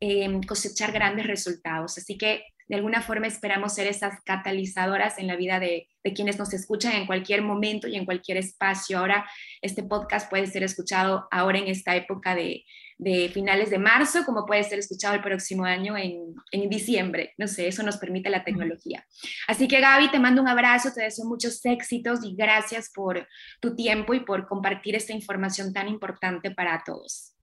[0.00, 1.98] em, cosechar grandes resultados.
[1.98, 6.38] Así que de alguna forma esperamos ser esas catalizadoras en la vida de, de, quienes
[6.38, 8.98] nos escuchan en cualquier momento y en cualquier espacio.
[8.98, 9.28] Ahora
[9.60, 12.64] este podcast puede ser escuchado ahora en esta época de,
[13.00, 17.32] de finales de marzo, como puede ser escuchado el próximo año en, en, diciembre.
[17.38, 19.06] No sé, eso nos permite la tecnología.
[19.48, 23.26] Así que Gaby, te mando un abrazo, te deseo muchos éxitos y gracias por
[23.58, 27.39] tu tiempo y por compartir esta información tan importante para todos.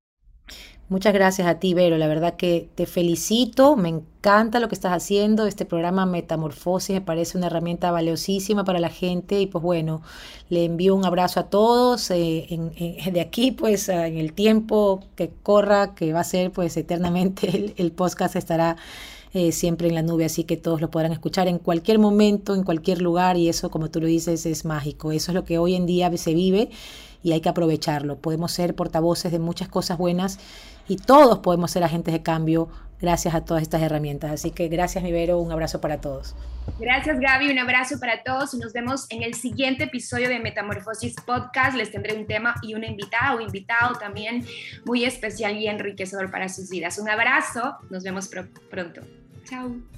[0.89, 1.97] Muchas gracias a ti, Vero.
[1.97, 3.75] La verdad que te felicito.
[3.75, 5.45] Me encanta lo que estás haciendo.
[5.45, 9.41] Este programa Metamorfosis me parece una herramienta valiosísima para la gente.
[9.41, 10.01] Y pues bueno,
[10.47, 12.09] le envío un abrazo a todos.
[12.11, 17.73] Eh, de aquí, pues en el tiempo que corra, que va a ser pues eternamente,
[17.75, 18.77] el, podcast estará
[19.33, 22.63] eh, siempre en la nube, así que todos lo podrán escuchar en cualquier momento, en
[22.63, 23.35] cualquier lugar.
[23.35, 25.11] Y eso, como tú lo dices, es mágico.
[25.11, 26.69] Eso es lo que hoy en día se vive
[27.23, 28.17] y hay que aprovecharlo.
[28.17, 30.39] Podemos ser portavoces de muchas cosas buenas
[30.87, 34.31] y todos podemos ser agentes de cambio gracias a todas estas herramientas.
[34.31, 36.35] Así que gracias, Vivero, un abrazo para todos.
[36.79, 41.15] Gracias, Gaby, un abrazo para todos y nos vemos en el siguiente episodio de Metamorfosis
[41.25, 41.77] Podcast.
[41.77, 44.45] Les tendré un tema y una invitada o invitado también
[44.85, 46.97] muy especial y enriquecedor para sus vidas.
[46.97, 48.29] Un abrazo, nos vemos
[48.69, 49.01] pronto.
[49.45, 49.96] Chao.